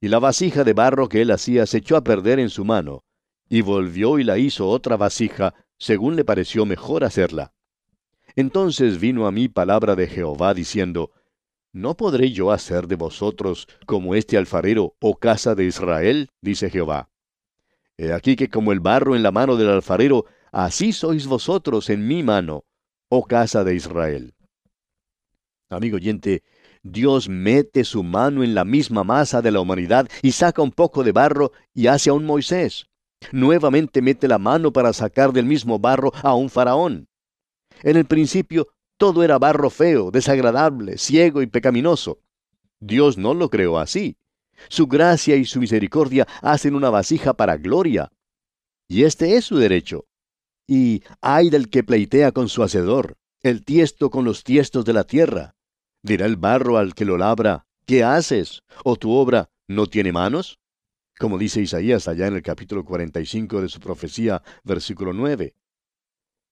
Y 0.00 0.08
la 0.08 0.18
vasija 0.18 0.64
de 0.64 0.72
barro 0.72 1.08
que 1.08 1.22
él 1.22 1.30
hacía 1.30 1.66
se 1.66 1.78
echó 1.78 1.96
a 1.96 2.04
perder 2.04 2.38
en 2.38 2.50
su 2.50 2.64
mano, 2.64 3.04
y 3.48 3.60
volvió 3.60 4.18
y 4.18 4.24
la 4.24 4.38
hizo 4.38 4.68
otra 4.68 4.96
vasija, 4.96 5.54
según 5.78 6.16
le 6.16 6.24
pareció 6.24 6.64
mejor 6.64 7.04
hacerla. 7.04 7.52
Entonces 8.34 8.98
vino 8.98 9.26
a 9.26 9.32
mí 9.32 9.48
palabra 9.48 9.94
de 9.94 10.06
Jehová 10.06 10.54
diciendo, 10.54 11.10
¿No 11.72 11.96
podré 11.96 12.32
yo 12.32 12.52
hacer 12.52 12.86
de 12.86 12.96
vosotros 12.96 13.66
como 13.86 14.14
este 14.14 14.36
alfarero, 14.36 14.94
oh 15.00 15.16
casa 15.16 15.54
de 15.54 15.64
Israel? 15.64 16.28
dice 16.40 16.70
Jehová. 16.70 17.08
He 17.96 18.12
aquí 18.12 18.36
que 18.36 18.48
como 18.48 18.72
el 18.72 18.80
barro 18.80 19.16
en 19.16 19.22
la 19.22 19.32
mano 19.32 19.56
del 19.56 19.68
alfarero, 19.68 20.26
así 20.52 20.92
sois 20.92 21.26
vosotros 21.26 21.90
en 21.90 22.06
mi 22.06 22.22
mano, 22.22 22.64
oh 23.08 23.24
casa 23.24 23.64
de 23.64 23.74
Israel. 23.74 24.34
Amigo 25.68 25.96
oyente, 25.96 26.44
Dios 26.82 27.28
mete 27.28 27.84
su 27.84 28.02
mano 28.02 28.44
en 28.44 28.54
la 28.54 28.64
misma 28.64 29.04
masa 29.04 29.40
de 29.40 29.50
la 29.50 29.60
humanidad 29.60 30.08
y 30.20 30.32
saca 30.32 30.62
un 30.62 30.70
poco 30.70 31.02
de 31.02 31.12
barro 31.12 31.52
y 31.74 31.86
hace 31.86 32.10
a 32.10 32.12
un 32.12 32.26
Moisés. 32.26 32.86
Nuevamente 33.30 34.02
mete 34.02 34.28
la 34.28 34.38
mano 34.38 34.72
para 34.72 34.92
sacar 34.92 35.32
del 35.32 35.46
mismo 35.46 35.78
barro 35.78 36.12
a 36.22 36.34
un 36.34 36.50
faraón. 36.50 37.08
En 37.82 37.96
el 37.96 38.04
principio 38.04 38.68
todo 38.96 39.22
era 39.22 39.38
barro 39.38 39.70
feo, 39.70 40.10
desagradable, 40.10 40.98
ciego 40.98 41.42
y 41.42 41.46
pecaminoso. 41.46 42.20
Dios 42.80 43.16
no 43.16 43.32
lo 43.32 43.48
creó 43.48 43.78
así. 43.78 44.16
Su 44.68 44.86
gracia 44.86 45.36
y 45.36 45.44
su 45.44 45.60
misericordia 45.60 46.26
hacen 46.40 46.74
una 46.74 46.90
vasija 46.90 47.34
para 47.34 47.56
gloria. 47.56 48.12
Y 48.88 49.04
este 49.04 49.36
es 49.36 49.44
su 49.44 49.56
derecho. 49.56 50.06
Y 50.66 51.02
ay 51.20 51.50
del 51.50 51.68
que 51.68 51.84
pleitea 51.84 52.32
con 52.32 52.48
su 52.48 52.62
hacedor, 52.62 53.16
el 53.40 53.64
tiesto 53.64 54.10
con 54.10 54.24
los 54.24 54.44
tiestos 54.44 54.84
de 54.84 54.92
la 54.92 55.04
tierra. 55.04 55.54
Dirá 56.02 56.26
el 56.26 56.36
barro 56.36 56.78
al 56.78 56.94
que 56.94 57.04
lo 57.04 57.18
labra, 57.18 57.66
¿qué 57.86 58.04
haces? 58.04 58.62
¿O 58.84 58.96
tu 58.96 59.12
obra 59.12 59.50
no 59.68 59.86
tiene 59.86 60.12
manos? 60.12 60.58
como 61.22 61.38
dice 61.38 61.60
Isaías 61.60 62.08
allá 62.08 62.26
en 62.26 62.34
el 62.34 62.42
capítulo 62.42 62.84
45 62.84 63.62
de 63.62 63.68
su 63.68 63.78
profecía, 63.78 64.42
versículo 64.64 65.12
9. 65.12 65.54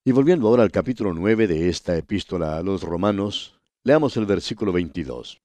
Y 0.05 0.13
volviendo 0.13 0.47
ahora 0.47 0.63
al 0.63 0.71
capítulo 0.71 1.13
9 1.13 1.49
de 1.49 1.69
esta 1.69 1.97
epístola 1.97 2.57
a 2.57 2.63
los 2.63 2.83
romanos, 2.83 3.59
leamos 3.83 4.17
el 4.17 4.27
versículo 4.27 4.73
22. 4.73 5.41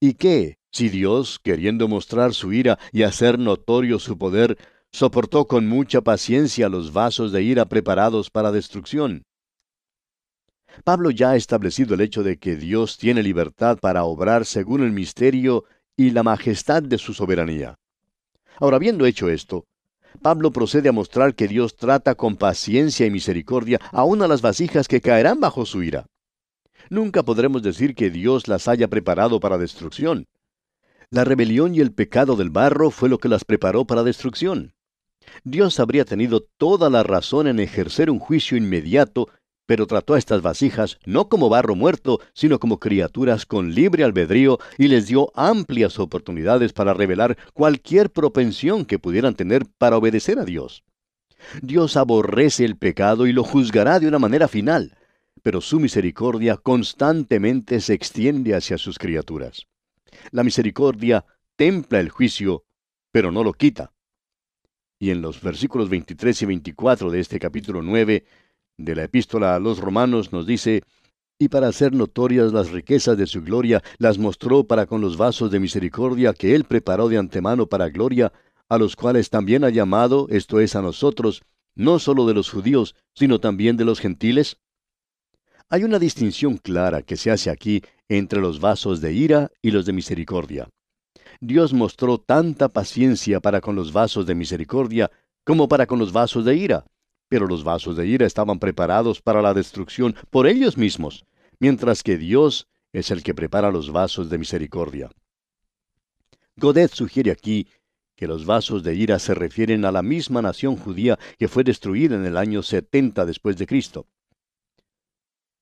¿Y 0.00 0.14
qué, 0.14 0.58
si 0.72 0.88
Dios, 0.88 1.38
queriendo 1.38 1.86
mostrar 1.86 2.34
su 2.34 2.52
ira 2.52 2.80
y 2.90 3.04
hacer 3.04 3.38
notorio 3.38 4.00
su 4.00 4.18
poder, 4.18 4.58
soportó 4.92 5.46
con 5.46 5.66
mucha 5.66 6.02
paciencia 6.02 6.68
los 6.68 6.92
vasos 6.92 7.32
de 7.32 7.42
ira 7.42 7.64
preparados 7.64 8.30
para 8.30 8.52
destrucción? 8.52 9.24
Pablo 10.84 11.10
ya 11.10 11.30
ha 11.30 11.36
establecido 11.36 11.94
el 11.94 12.00
hecho 12.00 12.22
de 12.22 12.38
que 12.38 12.56
Dios 12.56 12.98
tiene 12.98 13.22
libertad 13.22 13.78
para 13.80 14.04
obrar 14.04 14.46
según 14.46 14.82
el 14.82 14.92
misterio 14.92 15.64
y 15.96 16.10
la 16.10 16.22
majestad 16.22 16.82
de 16.82 16.98
su 16.98 17.12
soberanía. 17.12 17.76
Ahora, 18.58 18.76
habiendo 18.76 19.06
hecho 19.06 19.28
esto, 19.28 19.66
Pablo 20.20 20.52
procede 20.52 20.88
a 20.88 20.92
mostrar 20.92 21.34
que 21.34 21.48
Dios 21.48 21.76
trata 21.76 22.14
con 22.14 22.36
paciencia 22.36 23.06
y 23.06 23.10
misericordia 23.10 23.80
aún 23.92 24.22
a 24.22 24.28
las 24.28 24.42
vasijas 24.42 24.88
que 24.88 25.00
caerán 25.00 25.40
bajo 25.40 25.64
su 25.64 25.82
ira. 25.82 26.06
Nunca 26.90 27.22
podremos 27.22 27.62
decir 27.62 27.94
que 27.94 28.10
Dios 28.10 28.48
las 28.48 28.68
haya 28.68 28.88
preparado 28.88 29.40
para 29.40 29.58
destrucción. 29.58 30.26
La 31.10 31.24
rebelión 31.24 31.74
y 31.74 31.80
el 31.80 31.92
pecado 31.92 32.36
del 32.36 32.50
barro 32.50 32.90
fue 32.90 33.08
lo 33.08 33.18
que 33.18 33.28
las 33.28 33.44
preparó 33.44 33.86
para 33.86 34.02
destrucción. 34.02 34.74
Dios 35.44 35.80
habría 35.80 36.04
tenido 36.04 36.40
toda 36.56 36.90
la 36.90 37.02
razón 37.02 37.46
en 37.46 37.60
ejercer 37.60 38.10
un 38.10 38.18
juicio 38.18 38.56
inmediato 38.56 39.28
pero 39.66 39.86
trató 39.86 40.14
a 40.14 40.18
estas 40.18 40.42
vasijas 40.42 40.98
no 41.06 41.28
como 41.28 41.48
barro 41.48 41.74
muerto, 41.74 42.20
sino 42.34 42.58
como 42.58 42.78
criaturas 42.78 43.46
con 43.46 43.74
libre 43.74 44.04
albedrío 44.04 44.58
y 44.76 44.88
les 44.88 45.06
dio 45.06 45.32
amplias 45.34 45.98
oportunidades 45.98 46.72
para 46.72 46.94
revelar 46.94 47.38
cualquier 47.54 48.10
propensión 48.10 48.84
que 48.84 48.98
pudieran 48.98 49.34
tener 49.34 49.64
para 49.78 49.96
obedecer 49.96 50.38
a 50.38 50.44
Dios. 50.44 50.84
Dios 51.60 51.96
aborrece 51.96 52.64
el 52.64 52.76
pecado 52.76 53.26
y 53.26 53.32
lo 53.32 53.44
juzgará 53.44 53.98
de 53.98 54.08
una 54.08 54.18
manera 54.18 54.48
final, 54.48 54.96
pero 55.42 55.60
su 55.60 55.80
misericordia 55.80 56.56
constantemente 56.56 57.80
se 57.80 57.94
extiende 57.94 58.54
hacia 58.54 58.78
sus 58.78 58.98
criaturas. 58.98 59.66
La 60.30 60.44
misericordia 60.44 61.24
templa 61.56 61.98
el 62.00 62.10
juicio, 62.10 62.64
pero 63.10 63.32
no 63.32 63.42
lo 63.42 63.52
quita. 63.54 63.92
Y 65.02 65.10
en 65.10 65.20
los 65.20 65.42
versículos 65.42 65.88
23 65.88 66.42
y 66.42 66.46
24 66.46 67.10
de 67.10 67.18
este 67.18 67.40
capítulo 67.40 67.82
9, 67.82 68.24
de 68.78 68.94
la 68.94 69.02
epístola 69.02 69.56
a 69.56 69.58
los 69.58 69.80
romanos 69.80 70.32
nos 70.32 70.46
dice, 70.46 70.84
y 71.40 71.48
para 71.48 71.66
hacer 71.66 71.92
notorias 71.92 72.52
las 72.52 72.70
riquezas 72.70 73.18
de 73.18 73.26
su 73.26 73.42
gloria, 73.42 73.82
las 73.98 74.16
mostró 74.18 74.62
para 74.62 74.86
con 74.86 75.00
los 75.00 75.16
vasos 75.16 75.50
de 75.50 75.58
misericordia 75.58 76.32
que 76.34 76.54
él 76.54 76.62
preparó 76.62 77.08
de 77.08 77.18
antemano 77.18 77.66
para 77.66 77.88
gloria, 77.88 78.32
a 78.68 78.78
los 78.78 78.94
cuales 78.94 79.28
también 79.28 79.64
ha 79.64 79.70
llamado, 79.70 80.28
esto 80.30 80.60
es 80.60 80.76
a 80.76 80.82
nosotros, 80.82 81.42
no 81.74 81.98
solo 81.98 82.24
de 82.24 82.34
los 82.34 82.48
judíos, 82.48 82.94
sino 83.12 83.40
también 83.40 83.76
de 83.76 83.84
los 83.84 83.98
gentiles? 83.98 84.58
Hay 85.68 85.82
una 85.82 85.98
distinción 85.98 86.58
clara 86.58 87.02
que 87.02 87.16
se 87.16 87.32
hace 87.32 87.50
aquí 87.50 87.82
entre 88.08 88.40
los 88.40 88.60
vasos 88.60 89.00
de 89.00 89.12
ira 89.12 89.50
y 89.62 89.72
los 89.72 89.84
de 89.84 89.94
misericordia. 89.94 90.68
Dios 91.42 91.74
mostró 91.74 92.16
tanta 92.16 92.70
paciencia 92.70 93.40
para 93.40 93.60
con 93.60 93.76
los 93.76 93.92
vasos 93.92 94.24
de 94.24 94.34
misericordia 94.34 95.10
como 95.44 95.68
para 95.68 95.86
con 95.86 95.98
los 95.98 96.12
vasos 96.12 96.46
de 96.46 96.56
ira 96.56 96.86
pero 97.32 97.46
los 97.46 97.64
vasos 97.64 97.96
de 97.96 98.06
ira 98.06 98.26
estaban 98.26 98.58
preparados 98.58 99.22
para 99.22 99.40
la 99.40 99.54
destrucción 99.54 100.14
por 100.28 100.46
ellos 100.46 100.76
mismos, 100.76 101.24
mientras 101.60 102.02
que 102.02 102.18
Dios 102.18 102.68
es 102.92 103.10
el 103.10 103.22
que 103.22 103.32
prepara 103.32 103.70
los 103.70 103.90
vasos 103.90 104.28
de 104.28 104.36
misericordia. 104.36 105.10
Godet 106.56 106.92
sugiere 106.92 107.30
aquí 107.30 107.68
que 108.16 108.26
los 108.26 108.44
vasos 108.44 108.82
de 108.82 108.96
ira 108.96 109.18
se 109.18 109.32
refieren 109.32 109.86
a 109.86 109.92
la 109.92 110.02
misma 110.02 110.42
nación 110.42 110.76
judía 110.76 111.18
que 111.38 111.48
fue 111.48 111.64
destruida 111.64 112.16
en 112.16 112.26
el 112.26 112.36
año 112.36 112.62
70 112.62 113.24
después 113.24 113.56
de 113.56 113.66
Cristo. 113.66 114.06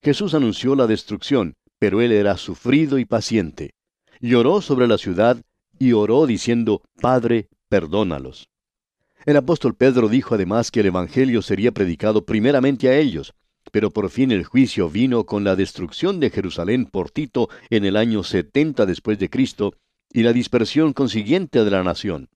Jesús 0.02 0.34
anunció 0.34 0.75
la 0.75 0.88
destrucción, 0.88 1.54
pero 1.78 2.00
él 2.00 2.10
era 2.10 2.37
sufrido 2.37 2.99
y 2.99 3.04
paciente. 3.04 3.75
Lloró 4.18 4.60
sobre 4.60 4.88
la 4.88 4.99
ciudad 4.99 5.40
y 5.80 5.94
oró 5.94 6.26
diciendo, 6.26 6.82
Padre, 7.00 7.49
perdónalos. 7.68 8.50
El 9.25 9.38
apóstol 9.38 9.75
Pedro 9.75 10.08
dijo 10.08 10.34
además 10.34 10.70
que 10.70 10.80
el 10.80 10.87
Evangelio 10.87 11.42
sería 11.42 11.72
predicado 11.72 12.25
primeramente 12.26 12.88
a 12.88 12.99
ellos, 12.99 13.34
pero 13.72 13.90
por 13.90 14.10
fin 14.10 14.30
el 14.30 14.44
juicio 14.44 14.90
vino 14.90 15.25
con 15.25 15.42
la 15.42 15.56
destrucción 15.56 16.20
de 16.20 16.30
Jerusalén 16.30 16.84
por 16.84 17.10
Tito 17.10 17.49
en 17.70 17.87
el 17.87 17.96
año 17.96 18.22
70 18.22 18.84
después 18.84 19.18
de 19.18 19.30
Cristo 19.30 19.75
y 20.12 20.22
la 20.22 20.34
dispersión 20.34 20.92
consiguiente 20.92 21.64
de 21.64 21.70
la 21.70 21.82
nación. 21.82 22.28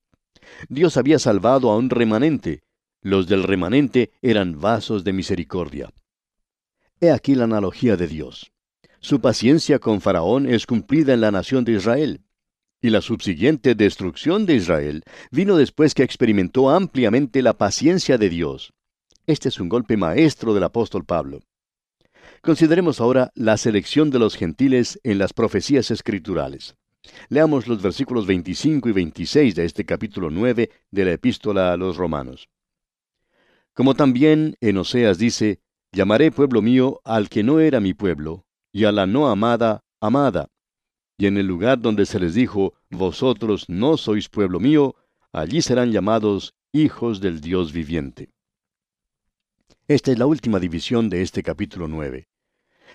Dios 0.69 0.97
había 0.97 1.19
salvado 1.19 1.71
a 1.71 1.77
un 1.77 1.91
remanente. 1.91 2.63
Los 3.03 3.27
del 3.27 3.43
remanente 3.43 4.13
eran 4.23 4.59
vasos 4.59 5.05
de 5.05 5.13
misericordia. 5.13 5.93
He 6.99 7.11
aquí 7.11 7.35
la 7.35 7.45
analogía 7.45 7.97
de 7.97 8.07
Dios. 8.07 8.53
Su 9.01 9.21
paciencia 9.21 9.79
con 9.79 10.01
Faraón 10.01 10.49
es 10.49 10.67
cumplida 10.67 11.13
en 11.13 11.21
la 11.21 11.31
nación 11.31 11.65
de 11.65 11.73
Israel 11.73 12.25
y 12.85 12.91
la 12.91 13.01
subsiguiente 13.01 13.75
destrucción 13.75 14.45
de 14.45 14.57
Israel 14.57 15.05
vino 15.31 15.57
después 15.57 15.95
que 15.95 16.03
experimentó 16.03 16.69
ampliamente 16.69 17.41
la 17.41 17.55
paciencia 17.55 18.19
de 18.19 18.29
Dios. 18.29 18.75
Este 19.27 19.49
es 19.49 19.59
un 19.59 19.71
golpe 19.71 19.97
maestro 19.97 20.53
del 20.53 20.65
apóstol 20.65 21.07
Pablo. 21.07 21.41
Consideremos 22.43 23.01
ahora 23.01 23.31
la 23.35 23.57
selección 23.57 24.11
de 24.11 24.19
los 24.19 24.37
gentiles 24.37 25.01
en 25.03 25.17
las 25.17 25.33
profecías 25.33 25.91
escriturales. 25.91 26.77
Leamos 27.31 27.69
los 27.69 27.81
versículos 27.81 28.27
25 28.27 28.91
y 28.91 28.93
26 28.93 29.55
de 29.55 29.65
este 29.65 29.87
capítulo 29.87 30.29
9 30.29 30.69
de 30.91 31.05
la 31.07 31.13
epístola 31.13 31.73
a 31.73 31.79
los 31.79 31.97
romanos. 31.97 32.51
Como 33.73 33.95
también 33.95 34.57
en 34.61 34.77
Oseas 34.77 35.17
dice, 35.17 35.59
llamaré 35.91 36.31
pueblo 36.31 36.61
mío 36.61 37.01
al 37.05 37.31
que 37.31 37.43
no 37.43 37.61
era 37.61 37.81
mi 37.81 37.95
pueblo, 37.95 38.45
y 38.73 38.85
a 38.85 38.93
la 38.93 39.07
no 39.07 39.29
amada, 39.31 39.85
amada 40.03 40.51
y 41.17 41.27
en 41.27 41.37
el 41.37 41.47
lugar 41.47 41.81
donde 41.81 42.07
se 42.07 42.19
les 42.19 42.35
dijo, 42.35 42.75
Vosotros 42.91 43.69
no 43.69 43.97
sois 43.97 44.29
pueblo 44.29 44.61
mío, 44.61 44.97
allí 45.33 45.63
serán 45.63 45.93
llamados 45.93 46.55
hijos 46.73 47.21
del 47.21 47.41
Dios 47.41 47.73
viviente. 47.73 48.31
Esta 49.87 50.13
es 50.13 50.19
la 50.19 50.27
última 50.27 50.59
división 50.59 51.11
de 51.11 51.23
este 51.23 51.43
capítulo 51.43 51.89
9. 51.89 52.29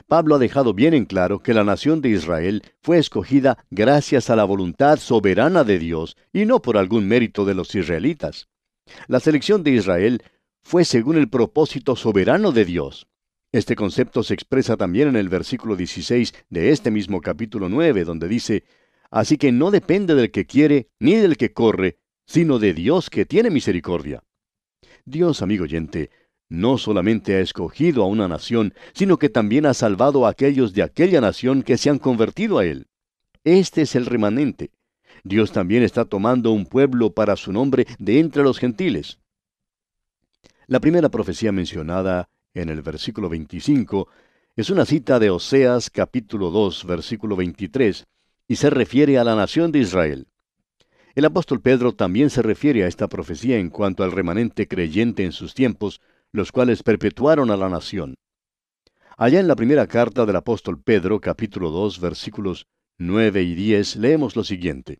Pablo 0.07 0.35
ha 0.35 0.39
dejado 0.39 0.73
bien 0.73 0.93
en 0.93 1.05
claro 1.05 1.39
que 1.39 1.53
la 1.53 1.63
nación 1.63 2.01
de 2.01 2.09
Israel 2.09 2.63
fue 2.81 2.97
escogida 2.97 3.65
gracias 3.69 4.29
a 4.29 4.35
la 4.35 4.43
voluntad 4.43 4.97
soberana 4.97 5.63
de 5.63 5.77
Dios 5.77 6.17
y 6.33 6.45
no 6.45 6.61
por 6.61 6.77
algún 6.77 7.07
mérito 7.07 7.45
de 7.45 7.53
los 7.53 7.75
israelitas. 7.75 8.47
La 9.07 9.19
selección 9.19 9.63
de 9.63 9.71
Israel 9.71 10.23
fue 10.63 10.85
según 10.85 11.17
el 11.17 11.29
propósito 11.29 11.95
soberano 11.95 12.51
de 12.51 12.65
Dios. 12.65 13.08
Este 13.51 13.75
concepto 13.75 14.21
se 14.21 14.35
expresa 14.35 14.77
también 14.77 15.07
en 15.07 15.15
el 15.15 15.27
versículo 15.27 15.75
16 15.75 16.33
de 16.49 16.69
este 16.69 16.91
mismo 16.91 17.19
capítulo 17.19 17.67
9, 17.67 18.03
donde 18.03 18.27
dice, 18.27 18.63
Así 19.09 19.37
que 19.37 19.51
no 19.51 19.71
depende 19.71 20.13
del 20.13 20.29
que 20.29 20.45
quiere 20.45 20.89
ni 20.99 21.15
del 21.15 21.35
que 21.35 21.51
corre, 21.51 21.97
sino 22.27 22.59
de 22.59 22.75
Dios 22.75 23.09
que 23.09 23.25
tiene 23.25 23.49
misericordia. 23.49 24.23
Dios, 25.03 25.41
amigo 25.41 25.63
oyente, 25.63 26.11
no 26.47 26.77
solamente 26.77 27.35
ha 27.35 27.39
escogido 27.39 28.03
a 28.03 28.07
una 28.07 28.27
nación, 28.27 28.75
sino 28.93 29.17
que 29.17 29.29
también 29.29 29.65
ha 29.65 29.73
salvado 29.73 30.27
a 30.27 30.29
aquellos 30.29 30.73
de 30.73 30.83
aquella 30.83 31.19
nación 31.19 31.63
que 31.63 31.77
se 31.77 31.89
han 31.89 31.97
convertido 31.97 32.59
a 32.59 32.65
Él. 32.65 32.85
Este 33.43 33.81
es 33.81 33.95
el 33.95 34.05
remanente. 34.05 34.71
Dios 35.23 35.51
también 35.51 35.81
está 35.81 36.05
tomando 36.05 36.51
un 36.51 36.67
pueblo 36.67 37.13
para 37.15 37.35
su 37.35 37.51
nombre 37.51 37.87
de 37.97 38.19
entre 38.19 38.43
los 38.43 38.59
gentiles. 38.59 39.19
La 40.67 40.79
primera 40.79 41.09
profecía 41.09 41.51
mencionada 41.51 42.29
en 42.53 42.69
el 42.69 42.81
versículo 42.81 43.29
25 43.29 44.07
es 44.55 44.69
una 44.69 44.85
cita 44.85 45.19
de 45.19 45.29
Oseas 45.29 45.89
capítulo 45.89 46.49
2 46.49 46.85
versículo 46.85 47.35
23 47.35 48.05
y 48.47 48.55
se 48.55 48.69
refiere 48.69 49.17
a 49.19 49.23
la 49.23 49.35
nación 49.35 49.71
de 49.71 49.79
Israel. 49.79 50.27
El 51.15 51.25
apóstol 51.25 51.61
Pedro 51.61 51.93
también 51.93 52.29
se 52.29 52.41
refiere 52.41 52.83
a 52.83 52.87
esta 52.87 53.07
profecía 53.07 53.57
en 53.57 53.69
cuanto 53.69 54.03
al 54.03 54.11
remanente 54.11 54.67
creyente 54.67 55.23
en 55.23 55.31
sus 55.31 55.53
tiempos, 55.53 56.01
los 56.31 56.51
cuales 56.51 56.81
perpetuaron 56.81 57.51
a 57.51 57.57
la 57.57 57.69
nación. 57.69 58.15
Allá 59.17 59.39
en 59.39 59.47
la 59.47 59.55
primera 59.55 59.85
carta 59.85 60.25
del 60.25 60.35
apóstol 60.35 60.81
Pedro, 60.81 61.19
capítulo 61.19 61.71
2, 61.71 61.99
versículos 61.99 62.67
9 62.97 63.43
y 63.43 63.53
10, 63.53 63.97
leemos 63.97 64.35
lo 64.35 64.43
siguiente. 64.43 64.99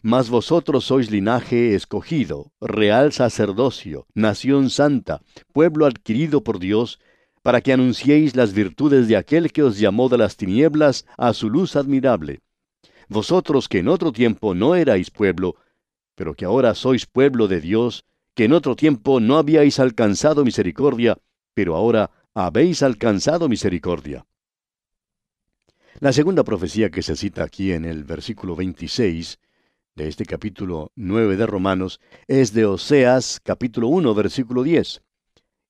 Mas 0.00 0.30
vosotros 0.30 0.84
sois 0.84 1.10
linaje 1.10 1.74
escogido, 1.74 2.52
real 2.60 3.12
sacerdocio, 3.12 4.06
nación 4.14 4.70
santa, 4.70 5.20
pueblo 5.52 5.84
adquirido 5.84 6.42
por 6.42 6.58
Dios, 6.58 6.98
para 7.42 7.60
que 7.60 7.72
anunciéis 7.72 8.34
las 8.34 8.54
virtudes 8.54 9.08
de 9.08 9.16
aquel 9.16 9.52
que 9.52 9.62
os 9.62 9.78
llamó 9.78 10.08
de 10.08 10.16
las 10.16 10.36
tinieblas 10.36 11.04
a 11.18 11.34
su 11.34 11.50
luz 11.50 11.76
admirable. 11.76 12.40
Vosotros 13.08 13.68
que 13.68 13.78
en 13.78 13.88
otro 13.88 14.12
tiempo 14.12 14.54
no 14.54 14.74
erais 14.74 15.10
pueblo, 15.10 15.56
pero 16.14 16.34
que 16.34 16.46
ahora 16.46 16.74
sois 16.74 17.04
pueblo 17.04 17.48
de 17.48 17.60
Dios, 17.60 18.04
que 18.34 18.44
en 18.44 18.54
otro 18.54 18.76
tiempo 18.76 19.20
no 19.20 19.36
habíais 19.36 19.78
alcanzado 19.78 20.44
misericordia, 20.44 21.18
pero 21.52 21.76
ahora 21.76 22.10
habéis 22.32 22.82
alcanzado 22.82 23.48
misericordia. 23.48 24.24
La 26.00 26.12
segunda 26.12 26.44
profecía 26.44 26.90
que 26.90 27.02
se 27.02 27.16
cita 27.16 27.44
aquí 27.44 27.72
en 27.72 27.84
el 27.84 28.04
versículo 28.04 28.56
26 28.56 29.38
de 29.94 30.08
este 30.08 30.24
capítulo 30.24 30.90
9 30.96 31.36
de 31.36 31.46
Romanos 31.46 32.00
es 32.26 32.54
de 32.54 32.64
Oseas 32.64 33.40
capítulo 33.42 33.88
1 33.88 34.14
versículo 34.14 34.62
10 34.62 35.02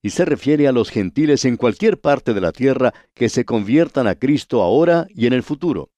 y 0.01 0.11
se 0.11 0.25
refiere 0.25 0.69
a 0.69 0.73
los 0.73 0.91
gentiles 0.91 1.45
en 1.45 1.57
cualquier 1.57 2.01
parte 2.01 2.33
de 2.33 2.41
la 2.41 2.53
tierra 2.53 2.95
que 3.15 3.29
se 3.29 3.45
conviertan 3.45 4.07
a 4.07 4.15
Cristo 4.15 4.63
ahora 4.63 5.09
y 5.11 5.27
en 5.27 5.33
el 5.33 5.43
futuro. 5.43 5.91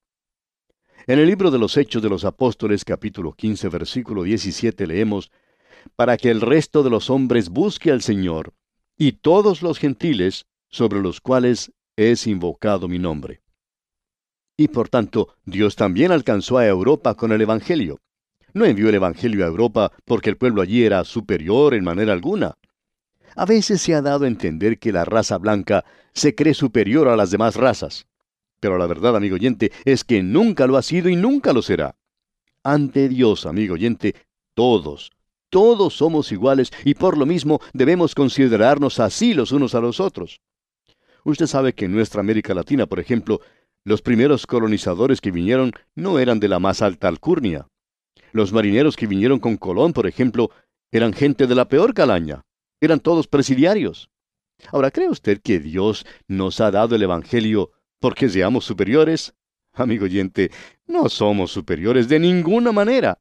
En 1.06 1.18
el 1.18 1.26
libro 1.26 1.50
de 1.50 1.58
los 1.58 1.76
Hechos 1.76 2.02
de 2.02 2.08
los 2.08 2.24
Apóstoles 2.24 2.84
capítulo 2.84 3.32
15 3.32 3.68
versículo 3.68 4.22
17 4.22 4.86
leemos, 4.86 5.30
para 5.94 6.16
que 6.16 6.30
el 6.30 6.40
resto 6.40 6.82
de 6.82 6.90
los 6.90 7.10
hombres 7.10 7.50
busque 7.50 7.90
al 7.90 8.00
Señor, 8.00 8.54
y 8.96 9.12
todos 9.12 9.60
los 9.60 9.78
gentiles 9.78 10.46
sobre 10.70 11.00
los 11.00 11.20
cuales 11.20 11.72
es 11.96 12.26
invocado 12.26 12.88
mi 12.88 12.98
nombre. 12.98 13.42
Y 14.56 14.68
por 14.68 14.88
tanto, 14.88 15.34
Dios 15.44 15.76
también 15.76 16.10
alcanzó 16.10 16.56
a 16.56 16.66
Europa 16.66 17.14
con 17.14 17.32
el 17.32 17.42
Evangelio. 17.42 18.00
No 18.54 18.64
envió 18.64 18.88
el 18.88 18.94
Evangelio 18.94 19.44
a 19.44 19.48
Europa 19.48 19.92
porque 20.04 20.30
el 20.30 20.36
pueblo 20.36 20.62
allí 20.62 20.84
era 20.84 21.04
superior 21.04 21.74
en 21.74 21.82
manera 21.82 22.12
alguna. 22.12 22.54
A 23.34 23.46
veces 23.46 23.82
se 23.82 23.94
ha 23.94 24.00
dado 24.00 24.24
a 24.24 24.28
entender 24.28 24.78
que 24.78 24.92
la 24.92 25.04
raza 25.04 25.38
blanca 25.38 25.84
se 26.12 26.36
cree 26.36 26.54
superior 26.54 27.08
a 27.08 27.16
las 27.16 27.32
demás 27.32 27.56
razas. 27.56 28.06
Pero 28.60 28.78
la 28.78 28.86
verdad, 28.86 29.16
amigo 29.16 29.34
oyente, 29.34 29.72
es 29.84 30.04
que 30.04 30.22
nunca 30.22 30.68
lo 30.68 30.76
ha 30.76 30.82
sido 30.82 31.08
y 31.08 31.16
nunca 31.16 31.52
lo 31.52 31.62
será. 31.62 31.96
Ante 32.62 33.08
Dios, 33.08 33.44
amigo 33.44 33.74
oyente, 33.74 34.14
todos, 34.54 35.10
todos 35.50 35.94
somos 35.94 36.30
iguales 36.30 36.70
y 36.84 36.94
por 36.94 37.18
lo 37.18 37.26
mismo 37.26 37.60
debemos 37.72 38.14
considerarnos 38.14 39.00
así 39.00 39.34
los 39.34 39.50
unos 39.50 39.74
a 39.74 39.80
los 39.80 39.98
otros. 39.98 40.40
Usted 41.24 41.46
sabe 41.46 41.74
que 41.74 41.86
en 41.86 41.92
nuestra 41.92 42.20
América 42.20 42.54
Latina, 42.54 42.86
por 42.86 43.00
ejemplo, 43.00 43.40
los 43.82 44.00
primeros 44.00 44.46
colonizadores 44.46 45.20
que 45.20 45.32
vinieron 45.32 45.72
no 45.96 46.20
eran 46.20 46.38
de 46.38 46.48
la 46.48 46.60
más 46.60 46.82
alta 46.82 47.08
alcurnia. 47.08 47.66
Los 48.34 48.52
marineros 48.52 48.96
que 48.96 49.06
vinieron 49.06 49.38
con 49.38 49.56
Colón, 49.56 49.92
por 49.92 50.08
ejemplo, 50.08 50.50
eran 50.90 51.12
gente 51.12 51.46
de 51.46 51.54
la 51.54 51.68
peor 51.68 51.94
calaña. 51.94 52.42
Eran 52.80 52.98
todos 52.98 53.28
presidiarios. 53.28 54.10
Ahora, 54.72 54.90
¿cree 54.90 55.08
usted 55.08 55.40
que 55.40 55.60
Dios 55.60 56.04
nos 56.26 56.60
ha 56.60 56.72
dado 56.72 56.96
el 56.96 57.04
Evangelio 57.04 57.70
porque 58.00 58.28
seamos 58.28 58.64
superiores? 58.64 59.34
Amigo 59.72 60.06
oyente, 60.06 60.50
no 60.88 61.08
somos 61.08 61.52
superiores 61.52 62.08
de 62.08 62.18
ninguna 62.18 62.72
manera. 62.72 63.20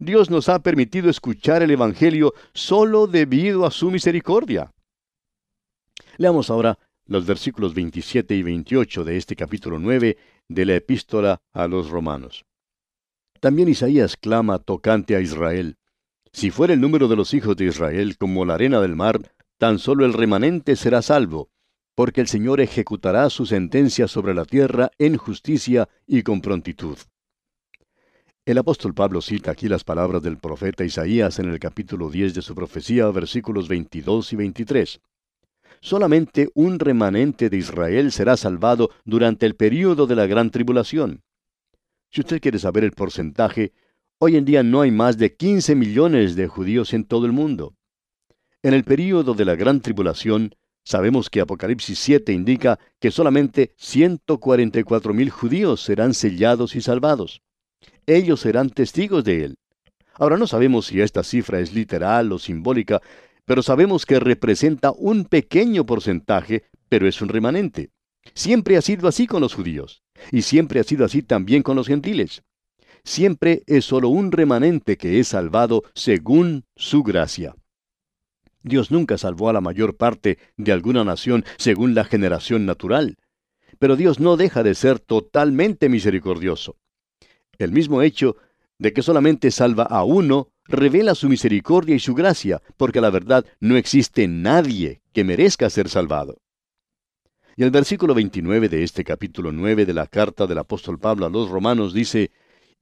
Dios 0.00 0.28
nos 0.28 0.48
ha 0.48 0.58
permitido 0.58 1.08
escuchar 1.08 1.62
el 1.62 1.70
Evangelio 1.70 2.34
solo 2.52 3.06
debido 3.06 3.64
a 3.64 3.70
su 3.70 3.92
misericordia. 3.92 4.72
Leamos 6.16 6.50
ahora 6.50 6.76
los 7.06 7.26
versículos 7.26 7.74
27 7.74 8.34
y 8.34 8.42
28 8.42 9.04
de 9.04 9.16
este 9.18 9.36
capítulo 9.36 9.78
9 9.78 10.16
de 10.48 10.64
la 10.66 10.74
epístola 10.74 11.40
a 11.52 11.68
los 11.68 11.90
romanos. 11.90 12.44
También 13.40 13.68
Isaías 13.68 14.16
clama 14.16 14.58
tocante 14.58 15.14
a 15.14 15.20
Israel. 15.20 15.76
Si 16.32 16.50
fuera 16.50 16.74
el 16.74 16.80
número 16.80 17.08
de 17.08 17.16
los 17.16 17.34
hijos 17.34 17.56
de 17.56 17.66
Israel 17.66 18.16
como 18.18 18.44
la 18.44 18.54
arena 18.54 18.80
del 18.80 18.96
mar, 18.96 19.20
tan 19.58 19.78
solo 19.78 20.04
el 20.04 20.12
remanente 20.12 20.76
será 20.76 21.02
salvo, 21.02 21.50
porque 21.94 22.20
el 22.20 22.28
Señor 22.28 22.60
ejecutará 22.60 23.28
su 23.30 23.46
sentencia 23.46 24.08
sobre 24.08 24.34
la 24.34 24.44
tierra 24.44 24.90
en 24.98 25.16
justicia 25.16 25.88
y 26.06 26.22
con 26.22 26.40
prontitud. 26.40 26.98
El 28.44 28.58
apóstol 28.58 28.94
Pablo 28.94 29.20
cita 29.20 29.50
aquí 29.50 29.68
las 29.68 29.84
palabras 29.84 30.22
del 30.22 30.38
profeta 30.38 30.84
Isaías 30.84 31.38
en 31.38 31.50
el 31.50 31.58
capítulo 31.58 32.10
10 32.10 32.34
de 32.34 32.42
su 32.42 32.54
profecía, 32.54 33.06
versículos 33.08 33.68
22 33.68 34.32
y 34.32 34.36
23. 34.36 35.00
Solamente 35.80 36.48
un 36.54 36.78
remanente 36.78 37.50
de 37.50 37.56
Israel 37.56 38.10
será 38.10 38.36
salvado 38.36 38.90
durante 39.04 39.46
el 39.46 39.54
período 39.54 40.06
de 40.06 40.16
la 40.16 40.26
gran 40.26 40.50
tribulación. 40.50 41.22
Si 42.10 42.20
usted 42.20 42.40
quiere 42.40 42.58
saber 42.58 42.84
el 42.84 42.92
porcentaje, 42.92 43.72
hoy 44.18 44.36
en 44.36 44.44
día 44.44 44.62
no 44.62 44.80
hay 44.80 44.90
más 44.90 45.18
de 45.18 45.34
15 45.36 45.74
millones 45.74 46.36
de 46.36 46.46
judíos 46.46 46.92
en 46.94 47.04
todo 47.04 47.26
el 47.26 47.32
mundo. 47.32 47.74
En 48.62 48.74
el 48.74 48.84
período 48.84 49.34
de 49.34 49.44
la 49.44 49.56
gran 49.56 49.80
tribulación, 49.80 50.54
sabemos 50.84 51.30
que 51.30 51.40
Apocalipsis 51.40 51.98
7 51.98 52.32
indica 52.32 52.78
que 52.98 53.10
solamente 53.10 53.74
144 53.76 55.14
mil 55.14 55.30
judíos 55.30 55.82
serán 55.82 56.14
sellados 56.14 56.74
y 56.74 56.80
salvados 56.80 57.42
ellos 58.08 58.40
serán 58.40 58.70
testigos 58.70 59.22
de 59.22 59.44
él. 59.44 59.58
Ahora 60.14 60.36
no 60.36 60.46
sabemos 60.46 60.86
si 60.86 61.00
esta 61.00 61.22
cifra 61.22 61.60
es 61.60 61.72
literal 61.72 62.32
o 62.32 62.38
simbólica, 62.38 63.00
pero 63.44 63.62
sabemos 63.62 64.06
que 64.06 64.18
representa 64.18 64.92
un 64.92 65.24
pequeño 65.24 65.86
porcentaje, 65.86 66.64
pero 66.88 67.06
es 67.06 67.20
un 67.20 67.28
remanente. 67.28 67.90
Siempre 68.34 68.76
ha 68.76 68.82
sido 68.82 69.08
así 69.08 69.26
con 69.26 69.40
los 69.40 69.54
judíos, 69.54 70.02
y 70.32 70.42
siempre 70.42 70.80
ha 70.80 70.84
sido 70.84 71.04
así 71.04 71.22
también 71.22 71.62
con 71.62 71.76
los 71.76 71.86
gentiles. 71.86 72.42
Siempre 73.04 73.62
es 73.66 73.84
solo 73.84 74.08
un 74.08 74.32
remanente 74.32 74.96
que 74.96 75.20
es 75.20 75.28
salvado 75.28 75.82
según 75.94 76.64
su 76.76 77.02
gracia. 77.02 77.54
Dios 78.62 78.90
nunca 78.90 79.16
salvó 79.16 79.48
a 79.48 79.52
la 79.52 79.60
mayor 79.60 79.96
parte 79.96 80.38
de 80.56 80.72
alguna 80.72 81.04
nación 81.04 81.44
según 81.56 81.94
la 81.94 82.04
generación 82.04 82.66
natural, 82.66 83.16
pero 83.78 83.96
Dios 83.96 84.20
no 84.20 84.36
deja 84.36 84.62
de 84.62 84.74
ser 84.74 84.98
totalmente 84.98 85.88
misericordioso. 85.88 86.76
El 87.58 87.72
mismo 87.72 88.02
hecho 88.02 88.36
de 88.78 88.92
que 88.92 89.02
solamente 89.02 89.50
salva 89.50 89.84
a 89.84 90.04
uno 90.04 90.50
revela 90.64 91.14
su 91.14 91.28
misericordia 91.28 91.96
y 91.96 91.98
su 91.98 92.14
gracia, 92.14 92.62
porque 92.76 93.00
la 93.00 93.10
verdad 93.10 93.44
no 93.60 93.76
existe 93.76 94.28
nadie 94.28 95.00
que 95.12 95.24
merezca 95.24 95.70
ser 95.70 95.88
salvado. 95.88 96.38
Y 97.58 97.64
el 97.64 97.72
versículo 97.72 98.14
29 98.14 98.68
de 98.68 98.84
este 98.84 99.02
capítulo 99.02 99.50
9 99.50 99.84
de 99.84 99.92
la 99.92 100.06
carta 100.06 100.46
del 100.46 100.58
apóstol 100.58 101.00
Pablo 101.00 101.26
a 101.26 101.28
los 101.28 101.48
romanos 101.48 101.92
dice, 101.92 102.30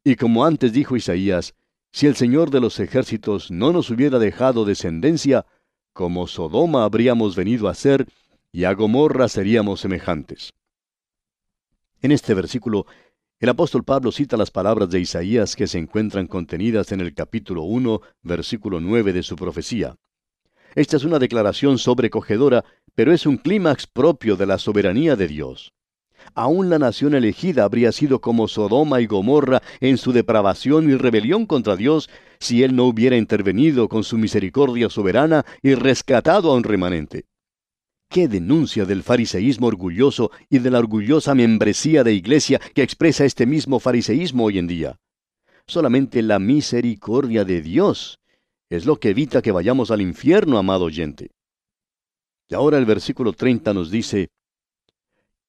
Y 0.05 0.17
como 0.17 0.45
antes 0.45 0.71
dijo 0.71 0.97
Isaías, 0.97 1.55
si 1.93 2.07
el 2.07 2.15
Señor 2.15 2.51
de 2.51 2.61
los 2.61 2.79
ejércitos 2.79 3.51
no 3.51 3.73
nos 3.73 3.89
hubiera 3.89 4.19
dejado 4.19 4.67
descendencia, 4.67 5.47
como 5.95 6.27
Sodoma 6.27 6.85
habríamos 6.85 7.37
venido 7.37 7.71
a 7.71 7.75
ser, 7.75 8.07
y 8.53 8.65
a 8.65 8.75
Gomorra 8.75 9.29
seríamos 9.29 9.81
semejantes. 9.81 10.53
En 12.03 12.13
este 12.13 12.35
versículo 12.35 12.85
el 13.41 13.49
apóstol 13.49 13.83
Pablo 13.83 14.13
cita 14.13 14.37
las 14.37 14.51
palabras 14.51 14.91
de 14.91 15.01
Isaías 15.01 15.57
que 15.57 15.67
se 15.67 15.79
encuentran 15.79 16.27
contenidas 16.27 16.93
en 16.93 17.01
el 17.01 17.15
capítulo 17.15 17.63
1, 17.63 18.03
versículo 18.25 18.81
9 18.81 19.15
de 19.15 19.23
su 19.23 19.37
profecía. 19.37 19.97
Esta 20.75 20.97
es 20.97 21.05
una 21.05 21.19
declaración 21.19 21.79
sobrecogedora, 21.79 22.65
pero 22.95 23.13
es 23.13 23.27
un 23.27 23.37
clímax 23.37 23.87
propio 23.87 24.37
de 24.37 24.47
la 24.47 24.59
soberanía 24.59 25.17
de 25.17 25.29
Dios. 25.29 25.73
Aún 26.35 26.71
la 26.71 26.79
nación 26.79 27.15
elegida 27.15 27.65
habría 27.65 27.93
sido 27.93 28.21
como 28.21 28.49
Sodoma 28.49 29.01
y 29.01 29.07
Gomorra 29.07 29.63
en 29.81 29.97
su 29.97 30.13
depravación 30.13 30.91
y 30.91 30.97
rebelión 30.97 31.47
contra 31.47 31.77
Dios 31.77 32.11
si 32.39 32.63
Él 32.63 32.75
no 32.75 32.85
hubiera 32.85 33.17
intervenido 33.17 33.89
con 33.89 34.05
su 34.05 34.19
misericordia 34.19 34.91
soberana 34.91 35.45
y 35.63 35.75
rescatado 35.75 36.51
a 36.51 36.57
un 36.57 36.65
remanente. 36.65 37.25
¡Qué 38.09 38.29
denuncia 38.29 38.85
del 38.85 39.03
fariseísmo 39.03 39.67
orgulloso 39.67 40.31
y 40.49 40.59
de 40.59 40.71
la 40.71 40.79
orgullosa 40.79 41.35
membresía 41.35 42.05
de 42.05 42.13
iglesia 42.13 42.61
que 42.75 42.83
expresa 42.83 43.25
este 43.25 43.47
mismo 43.47 43.81
fariseísmo 43.81 44.45
hoy 44.45 44.59
en 44.59 44.67
día! 44.67 44.97
Solamente 45.67 46.23
la 46.23 46.39
misericordia 46.39 47.45
de 47.45 47.61
Dios 47.63 48.21
es 48.71 48.87
lo 48.87 48.97
que 48.97 49.11
evita 49.11 49.43
que 49.43 49.53
vayamos 49.53 49.91
al 49.91 50.01
infierno, 50.01 50.59
amado 50.59 50.85
oyente. 50.85 51.31
Y 52.49 52.55
ahora 52.55 52.79
el 52.79 52.87
versículo 52.87 53.33
30 53.33 53.75
nos 53.75 53.91
dice, 53.91 54.31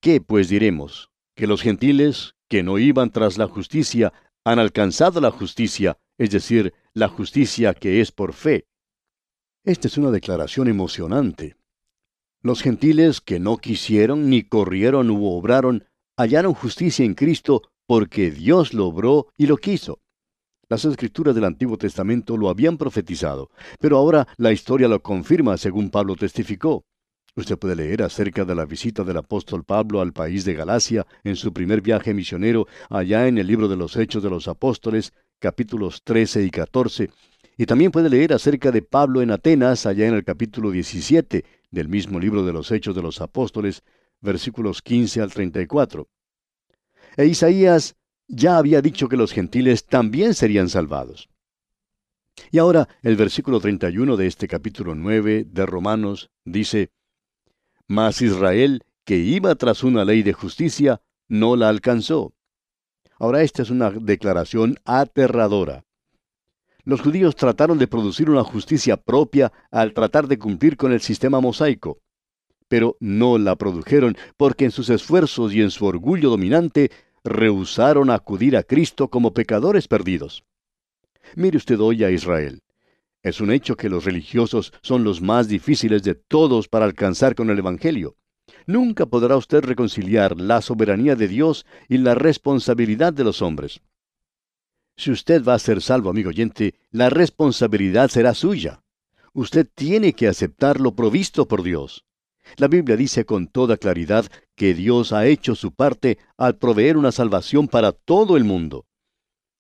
¿Qué 0.02 0.22
pues 0.22 0.50
diremos? 0.50 1.10
Que 1.36 1.48
los 1.48 1.62
gentiles, 1.62 2.36
que 2.48 2.64
no 2.64 2.78
iban 2.78 3.12
tras 3.12 3.38
la 3.38 3.48
justicia, 3.48 4.14
han 4.44 4.60
alcanzado 4.60 5.20
la 5.20 5.32
justicia, 5.32 5.98
es 6.18 6.32
decir, 6.32 6.74
la 6.94 7.08
justicia 7.08 7.74
que 7.74 8.02
es 8.02 8.12
por 8.12 8.34
fe. 8.34 8.66
Esta 9.64 9.88
es 9.88 9.98
una 9.98 10.12
declaración 10.12 10.68
emocionante. 10.68 11.58
Los 12.42 12.62
gentiles 12.62 13.20
que 13.22 13.40
no 13.40 13.58
quisieron, 13.58 14.30
ni 14.30 14.44
corrieron 14.44 15.10
u 15.10 15.26
obraron, 15.28 15.86
hallaron 16.16 16.54
justicia 16.54 17.04
en 17.04 17.16
Cristo 17.16 17.64
porque 17.86 18.32
Dios 18.32 18.74
lo 18.74 18.88
obró 18.88 19.28
y 19.36 19.48
lo 19.48 19.58
quiso. 19.58 20.00
Las 20.70 20.84
escrituras 20.84 21.34
del 21.34 21.46
Antiguo 21.46 21.78
Testamento 21.78 22.36
lo 22.36 22.50
habían 22.50 22.78
profetizado, 22.78 23.50
pero 23.80 23.98
ahora 23.98 24.28
la 24.36 24.52
historia 24.52 24.90
lo 24.90 25.02
confirma 25.02 25.56
según 25.56 25.90
Pablo 25.90 26.18
testificó. 26.18 26.84
Usted 27.38 27.58
puede 27.58 27.78
leer 27.78 28.04
acerca 28.04 28.44
de 28.44 28.54
la 28.54 28.66
visita 28.66 29.06
del 29.06 29.16
apóstol 29.16 29.64
Pablo 29.64 30.02
al 30.02 30.12
país 30.12 30.44
de 30.44 30.56
Galacia 30.56 31.08
en 31.24 31.38
su 31.38 31.54
primer 31.54 31.82
viaje 31.82 32.14
misionero 32.14 32.68
allá 32.90 33.30
en 33.30 33.38
el 33.38 33.48
libro 33.48 33.70
de 33.70 33.78
los 33.78 33.96
Hechos 33.96 34.22
de 34.24 34.30
los 34.30 34.50
Apóstoles, 34.50 35.14
capítulos 35.40 36.02
13 36.04 36.44
y 36.44 36.50
14, 36.50 37.12
y 37.56 37.66
también 37.66 37.92
puede 37.92 38.10
leer 38.10 38.34
acerca 38.34 38.70
de 38.72 38.82
Pablo 38.82 39.22
en 39.22 39.32
Atenas 39.32 39.86
allá 39.86 40.06
en 40.06 40.16
el 40.16 40.26
capítulo 40.26 40.72
17 40.72 41.46
del 41.72 41.88
mismo 41.88 42.20
libro 42.20 42.44
de 42.44 42.52
los 42.52 42.72
Hechos 42.72 42.94
de 42.94 43.02
los 43.02 43.22
Apóstoles, 43.22 43.84
versículos 44.20 44.82
15 44.82 45.22
al 45.22 45.32
34. 45.32 46.10
E 47.16 47.26
Isaías 47.26 47.96
ya 48.28 48.58
había 48.58 48.82
dicho 48.82 49.10
que 49.10 49.18
los 49.18 49.32
gentiles 49.32 49.86
también 49.86 50.34
serían 50.34 50.70
salvados. 50.70 51.30
Y 52.52 52.60
ahora 52.60 52.88
el 53.02 53.16
versículo 53.16 53.60
31 53.60 54.16
de 54.16 54.28
este 54.28 54.48
capítulo 54.48 54.96
9 54.96 55.46
de 55.50 55.66
Romanos 55.66 56.30
dice, 56.46 56.92
Mas 57.88 58.22
Israel, 58.22 58.84
que 59.06 59.18
iba 59.18 59.56
tras 59.56 59.84
una 59.84 60.06
ley 60.06 60.24
de 60.24 60.34
justicia, 60.34 61.02
no 61.28 61.56
la 61.56 61.70
alcanzó. 61.70 62.34
Ahora 63.20 63.42
esta 63.42 63.64
es 63.64 63.70
una 63.70 63.90
declaración 63.90 64.78
aterradora. 64.86 65.86
Los 66.84 67.02
judíos 67.02 67.36
trataron 67.36 67.78
de 67.80 67.88
producir 67.88 68.30
una 68.30 68.44
justicia 68.44 68.96
propia 68.96 69.52
al 69.72 69.94
tratar 69.94 70.28
de 70.28 70.38
cumplir 70.38 70.78
con 70.78 70.94
el 70.94 71.02
sistema 71.02 71.42
mosaico, 71.42 72.00
pero 72.70 72.96
no 73.00 73.38
la 73.38 73.56
produjeron 73.56 74.16
porque 74.38 74.66
en 74.66 74.72
sus 74.72 74.90
esfuerzos 74.90 75.54
y 75.54 75.62
en 75.62 75.72
su 75.72 75.86
orgullo 75.86 76.30
dominante 76.30 76.92
rehusaron 77.24 78.10
acudir 78.10 78.58
a 78.58 78.64
Cristo 78.64 79.10
como 79.10 79.34
pecadores 79.34 79.88
perdidos. 79.88 80.44
Mire 81.36 81.58
usted 81.58 81.80
hoy 81.80 82.04
a 82.04 82.12
Israel. 82.12 82.62
Es 83.24 83.42
un 83.42 83.52
hecho 83.52 83.76
que 83.76 83.90
los 83.90 84.06
religiosos 84.06 84.74
son 84.82 85.04
los 85.04 85.22
más 85.22 85.48
difíciles 85.48 86.04
de 86.04 86.16
todos 86.16 86.68
para 86.68 86.86
alcanzar 86.86 87.36
con 87.36 87.50
el 87.50 87.60
Evangelio. 87.60 88.16
Nunca 88.66 89.06
podrá 89.06 89.36
usted 89.36 89.64
reconciliar 89.64 90.40
la 90.40 90.62
soberanía 90.62 91.16
de 91.16 91.28
Dios 91.28 91.66
y 91.90 91.98
la 91.98 92.16
responsabilidad 92.16 93.14
de 93.14 93.24
los 93.24 93.42
hombres. 93.42 93.82
Si 94.96 95.12
usted 95.12 95.44
va 95.44 95.54
a 95.54 95.60
ser 95.60 95.82
salvo, 95.82 96.10
amigo 96.10 96.30
oyente, 96.30 96.76
la 96.90 97.10
responsabilidad 97.10 98.10
será 98.10 98.34
suya. 98.34 98.82
Usted 99.34 99.68
tiene 99.76 100.14
que 100.14 100.28
aceptar 100.28 100.82
lo 100.82 100.96
provisto 100.96 101.48
por 101.48 101.62
Dios. 101.62 102.07
La 102.56 102.68
Biblia 102.68 102.96
dice 102.96 103.26
con 103.26 103.48
toda 103.48 103.78
claridad 103.78 104.26
que 104.56 104.74
Dios 104.74 105.12
ha 105.14 105.28
hecho 105.28 105.56
su 105.56 105.74
parte 105.74 106.18
al 106.38 106.58
proveer 106.58 106.98
una 106.98 107.12
salvación 107.12 107.68
para 107.68 107.92
todo 107.92 108.38
el 108.38 108.44
mundo. 108.44 108.86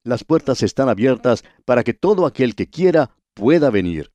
Las 0.03 0.23
puertas 0.23 0.63
están 0.63 0.87
abiertas 0.87 1.43
para 1.65 1.83
que 1.83 1.93
todo 1.93 2.25
aquel 2.25 2.55
que 2.55 2.69
quiera 2.69 3.11
pueda 3.33 3.69
venir. 3.69 4.11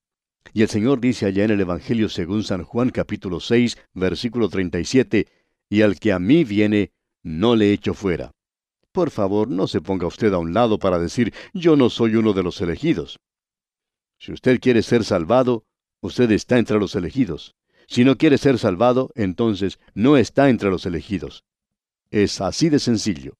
Y 0.55 0.63
el 0.63 0.69
Señor 0.69 1.01
dice 1.01 1.27
allá 1.27 1.45
en 1.45 1.51
el 1.51 1.61
Evangelio 1.61 2.09
según 2.09 2.45
San 2.45 2.65
Juan 2.65 2.91
capítulo 2.91 3.41
6, 3.41 3.77
versículo 3.93 4.49
37, 4.49 5.27
y 5.69 5.83
al 5.83 5.99
que 5.99 6.13
a 6.13 6.19
mí 6.19 6.45
viene, 6.45 6.93
no 7.23 7.57
le 7.57 7.73
echo 7.73 7.95
fuera. 7.95 8.33
Por 8.91 9.11
favor, 9.11 9.49
no 9.49 9.67
se 9.67 9.81
ponga 9.81 10.07
usted 10.07 10.33
a 10.35 10.39
un 10.39 10.53
lado 10.53 10.79
para 10.79 10.99
decir, 10.99 11.33
yo 11.55 11.77
no 11.77 11.89
soy 11.89 12.17
uno 12.17 12.33
de 12.33 12.43
los 12.43 12.61
elegidos. 12.61 13.19
Si 14.19 14.33
usted 14.33 14.61
quiere 14.61 14.83
ser 14.83 15.05
salvado, 15.05 15.65
usted 16.01 16.31
está 16.31 16.59
entre 16.59 16.79
los 16.79 16.95
elegidos. 16.95 17.55
Si 17.87 18.05
no 18.05 18.17
quiere 18.17 18.39
ser 18.39 18.59
salvado, 18.59 19.11
entonces 19.15 19.79
no 19.95 20.17
está 20.17 20.49
entre 20.49 20.71
los 20.71 20.87
elegidos. 20.87 21.45
Es 22.11 22.41
así 22.41 22.69
de 22.69 22.79
sencillo. 22.79 23.35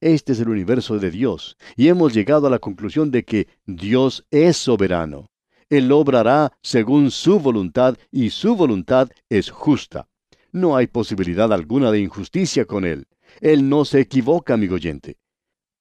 Este 0.00 0.32
es 0.32 0.40
el 0.40 0.48
universo 0.48 0.98
de 0.98 1.10
Dios, 1.10 1.56
y 1.76 1.88
hemos 1.88 2.14
llegado 2.14 2.46
a 2.46 2.50
la 2.50 2.60
conclusión 2.60 3.10
de 3.10 3.24
que 3.24 3.48
Dios 3.66 4.24
es 4.30 4.56
soberano. 4.56 5.30
Él 5.70 5.90
obrará 5.92 6.52
según 6.62 7.10
su 7.10 7.40
voluntad, 7.40 7.98
y 8.10 8.30
su 8.30 8.54
voluntad 8.54 9.10
es 9.28 9.50
justa. 9.50 10.08
No 10.52 10.76
hay 10.76 10.86
posibilidad 10.86 11.52
alguna 11.52 11.90
de 11.90 12.00
injusticia 12.00 12.64
con 12.64 12.84
Él. 12.84 13.06
Él 13.40 13.68
no 13.68 13.84
se 13.84 14.00
equivoca, 14.00 14.54
amigo 14.54 14.76
oyente. 14.76 15.18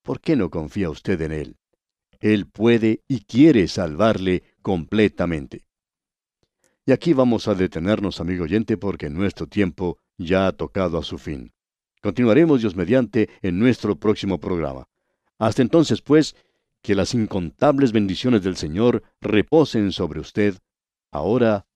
¿Por 0.02 0.20
qué 0.20 0.36
no 0.36 0.50
confía 0.50 0.90
usted 0.90 1.22
en 1.22 1.32
Él? 1.32 1.58
Él 2.20 2.48
puede 2.48 3.04
y 3.08 3.22
quiere 3.22 3.68
salvarle 3.68 4.44
completamente. 4.62 5.67
Y 6.88 6.92
aquí 6.94 7.12
vamos 7.12 7.50
a 7.50 7.54
detenernos, 7.54 8.22
amigo 8.22 8.46
oyente, 8.46 8.78
porque 8.78 9.10
nuestro 9.10 9.46
tiempo 9.46 9.98
ya 10.18 10.48
ha 10.48 10.54
tocado 10.54 10.98
a 10.98 11.04
su 11.04 11.18
fin. 11.18 11.52
Continuaremos, 12.02 12.62
Dios 12.62 12.78
mediante, 12.78 13.30
en 13.42 13.60
nuestro 13.60 14.00
próximo 14.00 14.40
programa. 14.40 14.88
Hasta 15.38 15.62
entonces, 15.62 16.02
pues, 16.02 16.38
que 16.82 16.96
las 16.96 17.14
incontables 17.14 17.92
bendiciones 17.92 18.42
del 18.42 18.56
Señor 18.56 19.04
reposen 19.20 19.92
sobre 19.92 20.22
usted, 20.22 20.60
ahora 21.12 21.68